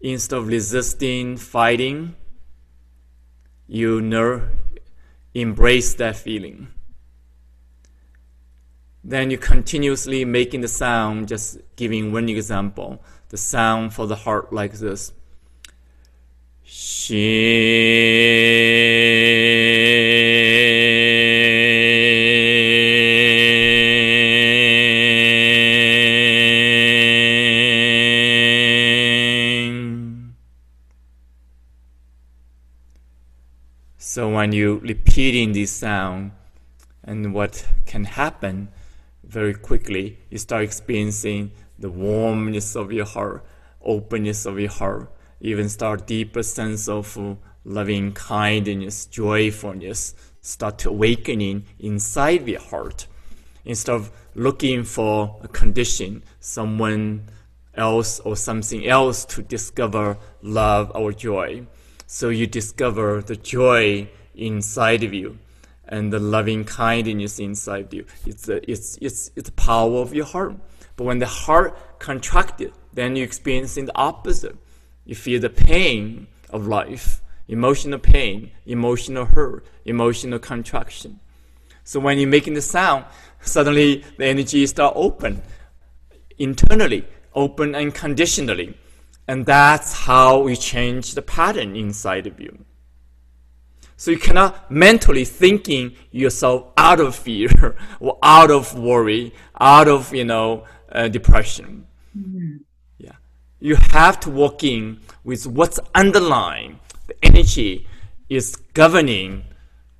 Instead 0.00 0.38
of 0.38 0.46
resisting, 0.46 1.36
fighting, 1.36 2.14
you 3.66 4.00
know, 4.00 4.42
embrace 5.34 5.94
that 5.94 6.16
feeling 6.16 6.68
then 9.08 9.30
you 9.30 9.38
continuously 9.38 10.24
making 10.24 10.60
the 10.60 10.68
sound, 10.68 11.28
just 11.28 11.56
giving 11.76 12.12
one 12.12 12.28
example, 12.28 13.02
the 13.30 13.38
sound 13.38 13.94
for 13.94 14.06
the 14.06 14.16
heart 14.16 14.52
like 14.52 14.74
this. 14.74 15.12
So 16.64 17.14
when 34.38 34.52
you 34.52 34.78
repeating 34.84 35.50
this 35.50 35.72
sound, 35.72 36.30
and 37.02 37.34
what 37.34 37.66
can 37.86 38.04
happen 38.04 38.68
very 39.24 39.52
quickly, 39.52 40.16
you 40.30 40.38
start 40.38 40.62
experiencing 40.62 41.50
the 41.76 41.90
warmness 41.90 42.76
of 42.76 42.92
your 42.92 43.04
heart, 43.04 43.44
openness 43.82 44.46
of 44.46 44.60
your 44.60 44.70
heart, 44.70 45.10
even 45.40 45.68
start 45.68 46.06
deeper 46.06 46.40
sense 46.44 46.88
of 46.88 47.18
loving 47.64 48.12
kindness, 48.12 49.06
joyfulness, 49.06 50.14
start 50.40 50.84
awakening 50.84 51.64
inside 51.80 52.46
your 52.46 52.60
heart. 52.60 53.08
Instead 53.64 53.96
of 53.96 54.12
looking 54.36 54.84
for 54.84 55.36
a 55.42 55.48
condition, 55.48 56.22
someone 56.38 57.24
else 57.74 58.20
or 58.20 58.36
something 58.36 58.86
else 58.86 59.24
to 59.24 59.42
discover 59.42 60.16
love 60.42 60.92
or 60.94 61.12
joy. 61.12 61.66
So 62.06 62.28
you 62.28 62.46
discover 62.46 63.20
the 63.20 63.34
joy 63.34 64.08
inside 64.38 65.02
of 65.02 65.12
you 65.12 65.38
and 65.88 66.12
the 66.12 66.18
loving 66.18 66.64
kindness 66.64 67.38
inside 67.38 67.92
you. 67.92 68.04
It's 68.26 68.46
the, 68.46 68.70
it's, 68.70 68.98
it's, 69.00 69.30
it's 69.34 69.48
the 69.48 69.52
power 69.52 69.98
of 69.98 70.14
your 70.14 70.26
heart. 70.26 70.56
But 70.96 71.04
when 71.04 71.18
the 71.18 71.26
heart 71.26 71.98
contracted, 71.98 72.72
then 72.92 73.16
you're 73.16 73.24
experiencing 73.24 73.86
the 73.86 73.96
opposite. 73.96 74.56
You 75.04 75.14
feel 75.14 75.40
the 75.40 75.50
pain 75.50 76.26
of 76.50 76.66
life, 76.66 77.22
emotional 77.46 77.98
pain, 77.98 78.50
emotional 78.66 79.24
hurt, 79.24 79.64
emotional 79.84 80.38
contraction. 80.38 81.20
So 81.84 82.00
when 82.00 82.18
you're 82.18 82.28
making 82.28 82.54
the 82.54 82.62
sound, 82.62 83.06
suddenly 83.40 84.04
the 84.18 84.26
energy 84.26 84.66
start 84.66 84.92
open 84.96 85.40
internally, 86.38 87.06
open 87.34 87.74
unconditionally. 87.74 88.76
And 89.26 89.46
that's 89.46 89.92
how 89.92 90.40
we 90.40 90.56
change 90.56 91.14
the 91.14 91.22
pattern 91.22 91.76
inside 91.76 92.26
of 92.26 92.40
you. 92.40 92.64
So 93.98 94.12
you 94.12 94.18
cannot 94.18 94.70
mentally 94.70 95.24
thinking 95.24 95.96
yourself 96.12 96.68
out 96.76 97.00
of 97.00 97.16
fear 97.16 97.76
or 98.00 98.16
out 98.22 98.48
of 98.48 98.78
worry, 98.78 99.34
out 99.60 99.88
of 99.88 100.14
you 100.14 100.24
know 100.24 100.64
uh, 100.92 101.08
depression. 101.08 101.84
Mm-hmm. 102.16 102.58
Yeah, 102.98 103.16
you 103.58 103.74
have 103.74 104.20
to 104.20 104.30
walk 104.30 104.62
in 104.62 105.00
with 105.24 105.48
what's 105.48 105.80
underlying. 105.96 106.78
The 107.08 107.16
energy 107.24 107.88
is 108.28 108.54
governing. 108.72 109.42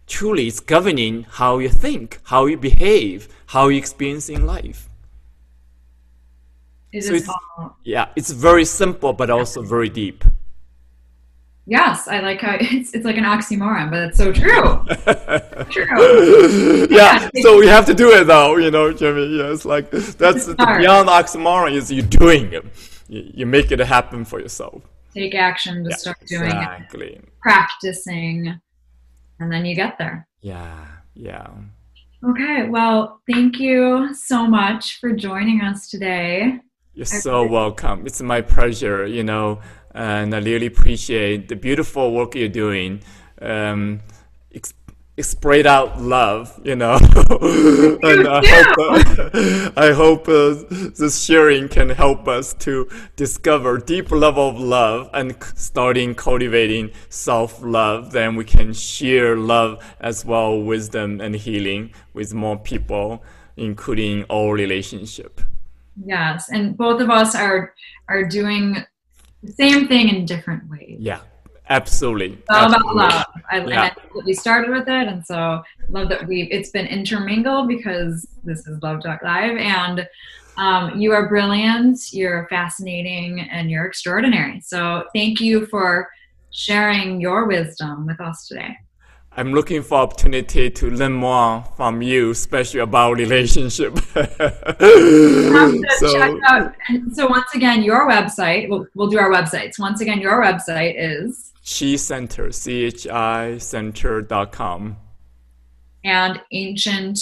Truly, 0.07 0.47
it's 0.47 0.61
governing 0.61 1.27
how 1.29 1.59
you 1.59 1.69
think, 1.69 2.21
how 2.23 2.47
you 2.47 2.57
behave, 2.57 3.29
how 3.47 3.67
you 3.67 3.79
experience 3.79 4.29
in 4.29 4.47
life. 4.47 4.89
so 7.01 7.15
it's, 7.15 7.29
yeah, 7.83 8.11
it's 8.15 8.31
very 8.31 8.65
simple, 8.65 9.13
but 9.13 9.29
also 9.29 9.61
very 9.61 9.89
deep. 9.89 10.25
Yes, 11.69 12.09
I 12.09 12.21
like 12.21 12.41
how 12.41 12.57
it's 12.61 12.95
it's 12.95 13.05
like 13.05 13.19
an 13.19 13.25
oxymoron, 13.25 13.91
but 13.91 14.05
it's 14.05 14.17
so 14.17 14.33
true. 14.33 14.85
true. 15.71 16.87
Yeah, 16.91 17.29
yeah, 17.35 17.43
so 17.43 17.59
we 17.59 17.67
have 17.67 17.85
to 17.87 17.95
do 17.95 18.11
it 18.11 18.25
though, 18.27 18.57
you 18.57 18.71
know, 18.71 18.91
Jimmy. 18.91 19.37
Yeah, 19.37 19.53
it's 19.53 19.67
like 19.67 19.91
that's 19.91 20.47
the 20.47 20.55
beyond 20.55 21.11
oxymoron 21.11 21.75
is 21.75 21.93
you 21.93 22.01
doing 22.01 22.55
it. 22.55 22.65
You, 23.09 23.31
you, 23.35 23.47
make 23.47 23.71
it 23.71 23.81
happen 23.81 24.25
for 24.25 24.41
yourself. 24.41 24.83
Take 25.13 25.35
action 25.35 25.85
to 25.85 25.91
yeah, 25.91 25.97
start 25.97 26.17
doing 26.27 26.45
exactly. 26.45 27.13
it. 27.17 27.29
Practicing, 27.43 28.59
and 29.39 29.53
then 29.53 29.67
you 29.67 29.75
get 29.75 29.99
there. 29.99 30.27
Yeah, 30.41 30.87
yeah. 31.15 31.49
Okay, 32.25 32.67
well, 32.69 33.21
thank 33.31 33.59
you 33.59 34.15
so 34.15 34.47
much 34.47 35.01
for 35.01 35.13
joining 35.13 35.61
us 35.61 35.89
today. 35.91 36.61
You're 36.95 37.05
so 37.05 37.47
welcome. 37.47 38.07
It's 38.07 38.23
my 38.23 38.41
pleasure. 38.41 39.07
You 39.07 39.23
know, 39.23 39.61
and 39.99 40.33
I 40.33 40.39
really 40.39 40.67
appreciate 40.67 41.49
the 41.49 41.57
beautiful 41.57 42.13
work 42.15 42.37
you're 42.37 42.49
doing. 42.49 43.03
Um, 43.43 44.01
ex- 44.55 44.73
spread 45.19 45.67
out 45.67 46.01
love, 46.01 46.61
you 46.63 46.77
know. 46.77 46.95
and 46.95 48.29
I 48.29 48.41
hope, 48.47 48.79
uh, 48.79 49.71
I 49.77 49.93
hope 49.93 50.29
uh, 50.29 50.55
this 50.97 51.25
sharing 51.25 51.69
can 51.69 51.89
help 51.89 52.29
us 52.29 52.55
to 52.61 52.89
discover 53.17 53.79
deep 53.79 54.13
level 54.13 54.51
of 54.51 54.61
love 54.61 55.11
and 55.13 55.37
starting 55.57 56.15
cultivating 56.15 56.93
self 57.09 57.61
love. 57.61 58.13
Then 58.13 58.37
we 58.37 58.45
can 58.45 58.73
share 58.73 59.37
love 59.37 59.85
as 59.99 60.25
well, 60.25 60.63
wisdom 60.63 61.21
and 61.21 61.35
healing 61.35 61.93
with 62.15 62.33
more 62.33 62.57
people, 62.57 63.25
including 63.57 64.23
all 64.25 64.53
relationship. 64.53 65.41
Yes, 66.05 66.51
and 66.53 66.77
both 66.77 67.01
of 67.01 67.11
us 67.11 67.35
are 67.35 67.75
are 68.09 68.23
doing 68.25 68.87
the 69.43 69.53
same 69.53 69.89
thing 69.89 70.09
in 70.09 70.25
different 70.25 70.69
ways. 70.69 70.97
Yeah, 70.99 71.21
absolutely. 71.69 72.35
It's 72.35 72.51
all 72.51 72.75
absolutely. 72.75 73.05
about 73.05 73.13
love. 73.13 73.43
I, 73.51 73.65
yeah. 73.65 73.83
I, 73.83 74.21
we 74.25 74.35
started 74.35 74.71
with 74.71 74.89
it, 74.89 75.09
and 75.09 75.25
so 75.25 75.63
love 75.89 76.09
that 76.09 76.27
we 76.27 76.43
it's 76.51 76.71
been 76.71 76.87
intermingled 76.87 77.69
because 77.69 78.27
this 78.45 78.67
is 78.67 78.83
Love 78.83 79.03
Talk 79.03 79.23
Live, 79.23 79.57
and 79.57 80.09
um, 80.57 80.99
you 80.99 81.13
are 81.13 81.29
brilliant, 81.29 82.13
you're 82.13 82.49
fascinating, 82.49 83.41
and 83.41 83.71
you're 83.71 83.87
extraordinary. 83.87 84.61
So 84.61 85.05
thank 85.15 85.41
you 85.41 85.67
for 85.67 86.09
sharing 86.51 87.21
your 87.21 87.47
wisdom 87.47 88.07
with 88.07 88.21
us 88.21 88.49
today. 88.49 88.77
I'm 89.39 89.53
looking 89.53 89.85
for 89.85 89.99
opportunity 89.99 90.69
to 90.69 90.91
learn 90.91 91.13
more 91.13 91.63
from 91.77 92.03
you, 92.03 92.33
especially 92.33 92.81
about 92.81 93.19
relationship. 93.19 93.97
so, 95.99 96.73
so 97.13 97.29
once 97.29 97.55
again, 97.55 97.85
your 97.85 98.11
website, 98.11 98.69
we'll, 98.69 98.89
we'll 98.97 99.07
do 99.07 99.17
our 99.17 99.31
websites. 99.31 99.79
Once 99.79 100.01
again, 100.01 100.21
your 100.21 100.43
website 100.43 100.97
is 100.99 101.53
Chi 101.65 101.95
Center, 101.95 102.51
C-H-I 102.51 103.59
Center.com. 103.59 104.97
And 106.03 106.41
ancient 106.51 107.21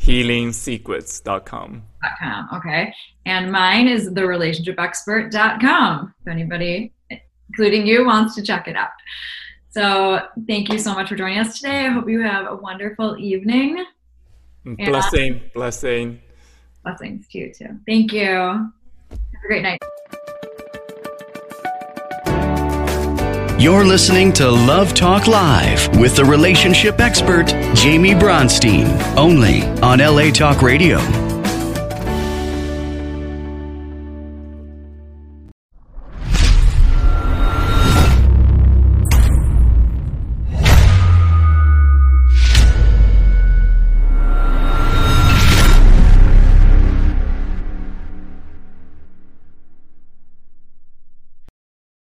healingsecrets.com. 0.00 1.82
.com, 2.22 2.48
okay. 2.54 2.94
And 3.26 3.52
mine 3.52 3.86
is 3.86 4.08
therelationshipexpert.com. 4.08 6.14
If 6.22 6.26
anybody, 6.26 6.94
including 7.50 7.86
you, 7.86 8.06
wants 8.06 8.34
to 8.36 8.42
check 8.42 8.66
it 8.66 8.76
out. 8.76 8.92
So 9.70 10.20
thank 10.46 10.68
you 10.68 10.78
so 10.78 10.94
much 10.94 11.08
for 11.08 11.16
joining 11.16 11.38
us 11.38 11.60
today. 11.60 11.86
I 11.86 11.88
hope 11.88 12.08
you 12.08 12.20
have 12.22 12.50
a 12.50 12.56
wonderful 12.56 13.16
evening. 13.18 13.84
Uh, 14.66 14.74
blessing, 14.76 15.40
blessing. 15.54 16.20
Blessings 16.82 17.28
to 17.28 17.38
you 17.38 17.54
too. 17.54 17.78
Thank 17.86 18.12
you. 18.12 18.26
Have 18.26 18.72
a 19.10 19.46
great 19.46 19.62
night. 19.62 19.78
You're 23.60 23.84
listening 23.84 24.32
to 24.34 24.50
Love 24.50 24.94
Talk 24.94 25.26
Live 25.26 25.94
with 25.98 26.16
the 26.16 26.24
relationship 26.24 26.98
expert, 26.98 27.48
Jamie 27.74 28.14
Bronstein, 28.14 28.88
only 29.16 29.62
on 29.82 29.98
LA 29.98 30.30
Talk 30.30 30.62
Radio. 30.62 31.29